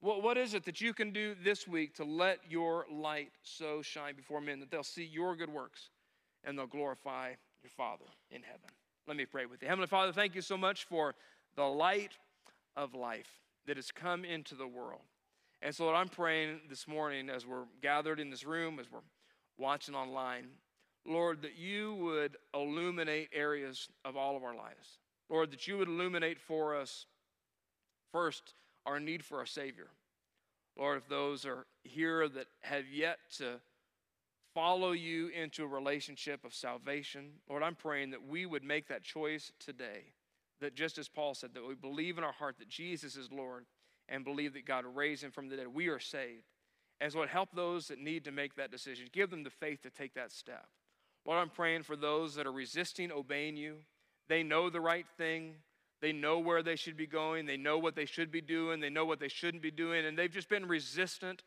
What, 0.00 0.22
what 0.22 0.36
is 0.36 0.54
it 0.54 0.64
that 0.64 0.80
you 0.80 0.92
can 0.92 1.12
do 1.12 1.34
this 1.42 1.66
week 1.66 1.94
to 1.96 2.04
let 2.04 2.40
your 2.48 2.86
light 2.92 3.32
so 3.42 3.82
shine 3.82 4.14
before 4.14 4.40
men 4.40 4.60
that 4.60 4.70
they'll 4.70 4.82
see 4.82 5.04
your 5.04 5.34
good 5.36 5.50
works 5.50 5.90
and 6.44 6.58
they'll 6.58 6.66
glorify 6.66 7.30
your 7.62 7.70
Father 7.70 8.04
in 8.30 8.42
heaven. 8.42 8.68
Let 9.06 9.16
me 9.16 9.24
pray 9.24 9.46
with 9.46 9.62
you. 9.62 9.68
Heavenly 9.68 9.86
Father, 9.86 10.12
thank 10.12 10.34
you 10.34 10.42
so 10.42 10.56
much 10.56 10.84
for 10.84 11.14
the 11.56 11.64
light 11.64 12.12
of 12.76 12.94
life 12.94 13.30
that 13.66 13.76
has 13.76 13.90
come 13.90 14.24
into 14.24 14.54
the 14.54 14.66
world. 14.66 15.00
And 15.62 15.74
so, 15.74 15.84
Lord, 15.84 15.96
I'm 15.96 16.08
praying 16.08 16.60
this 16.68 16.86
morning 16.86 17.30
as 17.30 17.46
we're 17.46 17.64
gathered 17.80 18.20
in 18.20 18.30
this 18.30 18.44
room, 18.44 18.78
as 18.78 18.90
we're 18.90 19.00
watching 19.56 19.94
online, 19.94 20.48
Lord, 21.06 21.42
that 21.42 21.56
you 21.56 21.94
would 21.96 22.36
illuminate 22.54 23.28
areas 23.32 23.88
of 24.04 24.16
all 24.16 24.36
of 24.36 24.42
our 24.42 24.54
lives. 24.54 24.98
Lord, 25.30 25.50
that 25.52 25.66
you 25.66 25.78
would 25.78 25.88
illuminate 25.88 26.38
for 26.38 26.76
us, 26.76 27.06
first, 28.14 28.54
our 28.86 29.00
need 29.00 29.24
for 29.24 29.42
a 29.42 29.46
Savior. 29.46 29.88
Lord, 30.78 30.98
if 30.98 31.08
those 31.08 31.44
are 31.44 31.66
here 31.82 32.28
that 32.28 32.46
have 32.62 32.84
yet 32.88 33.18
to 33.38 33.60
follow 34.54 34.92
you 34.92 35.28
into 35.28 35.64
a 35.64 35.66
relationship 35.66 36.44
of 36.44 36.54
salvation. 36.54 37.32
Lord, 37.48 37.64
I'm 37.64 37.74
praying 37.74 38.10
that 38.10 38.26
we 38.26 38.46
would 38.46 38.62
make 38.62 38.86
that 38.86 39.02
choice 39.02 39.50
today. 39.58 40.12
That 40.60 40.76
just 40.76 40.96
as 40.96 41.08
Paul 41.08 41.34
said, 41.34 41.54
that 41.54 41.66
we 41.66 41.74
believe 41.74 42.16
in 42.16 42.24
our 42.24 42.32
heart 42.32 42.56
that 42.60 42.68
Jesus 42.68 43.16
is 43.16 43.32
Lord 43.32 43.66
and 44.08 44.24
believe 44.24 44.54
that 44.54 44.64
God 44.64 44.84
raised 44.86 45.24
him 45.24 45.32
from 45.32 45.48
the 45.48 45.56
dead, 45.56 45.66
we 45.66 45.88
are 45.88 45.98
saved. 45.98 46.44
And 47.00 47.10
so, 47.10 47.18
Lord, 47.18 47.30
help 47.30 47.48
those 47.52 47.88
that 47.88 47.98
need 47.98 48.24
to 48.24 48.30
make 48.30 48.54
that 48.54 48.70
decision. 48.70 49.08
Give 49.12 49.28
them 49.28 49.42
the 49.42 49.50
faith 49.50 49.82
to 49.82 49.90
take 49.90 50.14
that 50.14 50.30
step. 50.30 50.68
Lord, 51.26 51.40
I'm 51.40 51.50
praying 51.50 51.82
for 51.82 51.96
those 51.96 52.36
that 52.36 52.46
are 52.46 52.52
resisting 52.52 53.10
obeying 53.10 53.56
you. 53.56 53.78
They 54.28 54.44
know 54.44 54.70
the 54.70 54.80
right 54.80 55.06
thing. 55.18 55.56
They 56.00 56.12
know 56.12 56.38
where 56.38 56.62
they 56.62 56.76
should 56.76 56.96
be 56.96 57.06
going. 57.06 57.46
They 57.46 57.56
know 57.56 57.78
what 57.78 57.94
they 57.94 58.04
should 58.04 58.30
be 58.30 58.40
doing. 58.40 58.80
They 58.80 58.90
know 58.90 59.06
what 59.06 59.20
they 59.20 59.28
shouldn't 59.28 59.62
be 59.62 59.70
doing. 59.70 60.04
And 60.04 60.18
they've 60.18 60.30
just 60.30 60.48
been 60.48 60.66
resistant 60.66 61.42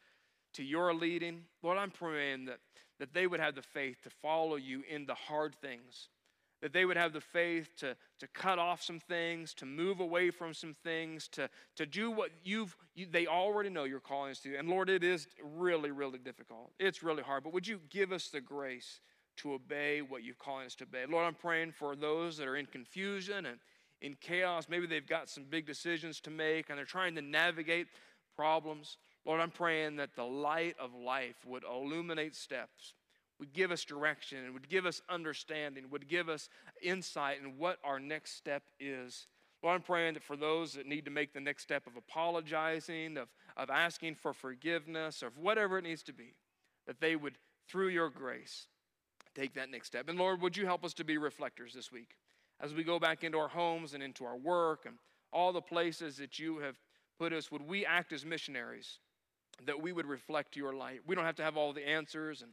to 0.54 0.64
your 0.64 0.94
leading. 0.94 1.44
Lord, 1.62 1.78
I'm 1.78 1.92
praying 1.92 2.46
that 2.46 2.60
that 3.00 3.14
they 3.14 3.28
would 3.28 3.40
have 3.40 3.56
the 3.56 3.62
faith 3.62 4.02
to 4.04 4.10
follow 4.10 4.56
you 4.56 4.84
in 4.90 5.06
the 5.06 5.14
hard 5.14 5.56
things, 5.56 6.10
that 6.62 6.74
they 6.74 6.86
would 6.86 6.98
have 6.98 7.14
the 7.14 7.22
faith 7.22 7.70
to, 7.78 7.96
to 8.20 8.28
cut 8.28 8.58
off 8.58 8.82
some 8.82 9.00
things, 9.00 9.54
to 9.56 9.66
move 9.66 10.00
away 10.00 10.32
from 10.32 10.54
some 10.54 10.76
things, 10.84 11.28
to, 11.30 11.50
to 11.76 11.86
do 11.86 12.10
what 12.10 12.32
you've, 12.44 12.76
you, 12.96 13.06
they 13.06 13.28
already 13.28 13.70
know 13.70 13.84
you're 13.84 14.00
calling 14.00 14.32
us 14.32 14.40
to. 14.40 14.56
And 14.56 14.68
Lord, 14.68 14.90
it 14.90 15.04
is 15.04 15.28
really, 15.44 15.92
really 15.92 16.20
difficult. 16.20 16.72
It's 16.80 17.04
really 17.04 17.24
hard. 17.24 17.44
But 17.44 17.54
would 17.54 17.68
you 17.68 17.80
give 17.90 18.12
us 18.12 18.30
the 18.30 18.42
grace 18.42 19.00
to 19.38 19.54
obey 19.54 20.02
what 20.02 20.24
you're 20.24 20.34
calling 20.34 20.66
us 20.66 20.74
to 20.74 20.84
obey. 20.84 21.06
Lord, 21.08 21.26
I'm 21.26 21.36
praying 21.36 21.72
for 21.72 21.96
those 21.96 22.38
that 22.38 22.48
are 22.48 22.56
in 22.56 22.66
confusion 22.66 23.46
and 23.46 23.60
in 24.02 24.16
chaos. 24.20 24.68
Maybe 24.70 24.88
they've 24.88 25.06
got 25.08 25.30
some 25.30 25.46
big 25.50 25.66
decisions 25.66 26.20
to 26.22 26.30
make 26.30 26.70
and 26.70 26.78
they're 26.78 26.86
trying 26.86 27.16
to 27.16 27.22
navigate 27.22 27.88
problems. 28.36 28.98
Lord, 29.26 29.42
I'm 29.42 29.52
praying 29.52 29.98
that 29.98 30.16
the 30.16 30.24
light 30.24 30.76
of 30.80 30.94
life 30.94 31.36
would 31.46 31.64
illuminate 31.64 32.36
steps, 32.36 32.94
would 33.40 33.54
give 33.54 33.72
us 33.72 33.84
direction, 33.84 34.46
and 34.46 34.54
would 34.54 34.70
give 34.70 34.86
us 34.86 35.02
understanding, 35.10 35.86
would 35.90 36.08
give 36.08 36.30
us 36.30 36.50
insight 36.82 37.40
in 37.44 37.58
what 37.58 37.80
our 37.84 38.00
next 38.00 38.36
step 38.36 38.64
is. 38.80 39.28
Lord, 39.64 39.76
I'm 39.76 39.82
praying 39.82 40.14
that 40.14 40.24
for 40.24 40.36
those 40.36 40.74
that 40.74 40.86
need 40.86 41.06
to 41.06 41.12
make 41.12 41.34
the 41.34 41.40
next 41.40 41.64
step 41.64 41.88
of 41.88 41.98
apologizing, 41.98 43.18
of, 43.18 43.28
of 43.58 43.70
asking 43.70 44.16
for 44.16 44.34
forgiveness, 44.34 45.24
or 45.24 45.32
whatever 45.36 45.80
it 45.80 45.84
needs 45.84 46.04
to 46.04 46.14
be, 46.14 46.36
that 46.86 47.02
they 47.02 47.16
would, 47.16 47.38
through 47.68 47.90
your 47.90 48.10
grace, 48.10 48.68
take 49.36 49.56
that 49.56 49.72
next 49.72 49.88
step. 49.88 50.08
And 50.10 50.18
Lord, 50.18 50.42
would 50.42 50.56
you 50.56 50.66
help 50.66 50.86
us 50.86 50.94
to 50.96 51.04
be 51.04 51.18
reflectors 51.18 51.74
this 51.74 51.92
week 51.92 52.16
as 52.62 52.74
we 52.74 52.84
go 52.84 53.00
back 53.00 53.24
into 53.24 53.38
our 53.38 53.48
homes 53.48 53.94
and 53.94 54.02
into 54.02 54.26
our 54.26 54.38
work 54.38 54.86
and 54.86 54.98
all 55.32 55.52
the 55.52 55.62
places 55.62 56.18
that 56.18 56.40
you 56.40 56.60
have 56.60 56.78
put 57.20 57.34
us? 57.34 57.52
Would 57.52 57.68
we 57.68 57.86
act 57.86 58.14
as 58.14 58.26
missionaries? 58.26 59.00
that 59.66 59.82
we 59.82 59.92
would 59.92 60.06
reflect 60.06 60.56
your 60.56 60.74
light. 60.74 61.02
We 61.06 61.16
don't 61.16 61.26
have 61.26 61.36
to 61.36 61.44
have 61.44 61.58
all 61.58 61.74
the 61.74 61.88
answers 61.88 62.42
and 62.42 62.52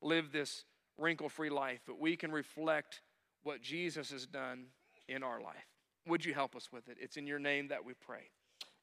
live 0.00 0.32
this 0.32 0.64
wrinkle 0.98 1.28
free 1.28 1.50
life, 1.50 1.80
but 1.86 1.98
we 1.98 2.16
can 2.16 2.30
reflect 2.32 3.00
what 3.42 3.62
Jesus 3.62 4.10
has 4.10 4.26
done 4.26 4.66
in 5.08 5.22
our 5.22 5.40
life. 5.40 5.66
Would 6.06 6.24
you 6.24 6.34
help 6.34 6.54
us 6.54 6.68
with 6.72 6.88
it? 6.88 6.98
It's 7.00 7.16
in 7.16 7.26
your 7.26 7.38
name 7.38 7.68
that 7.68 7.84
we 7.84 7.94
pray. 7.94 8.30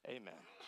Amen. 0.08 0.50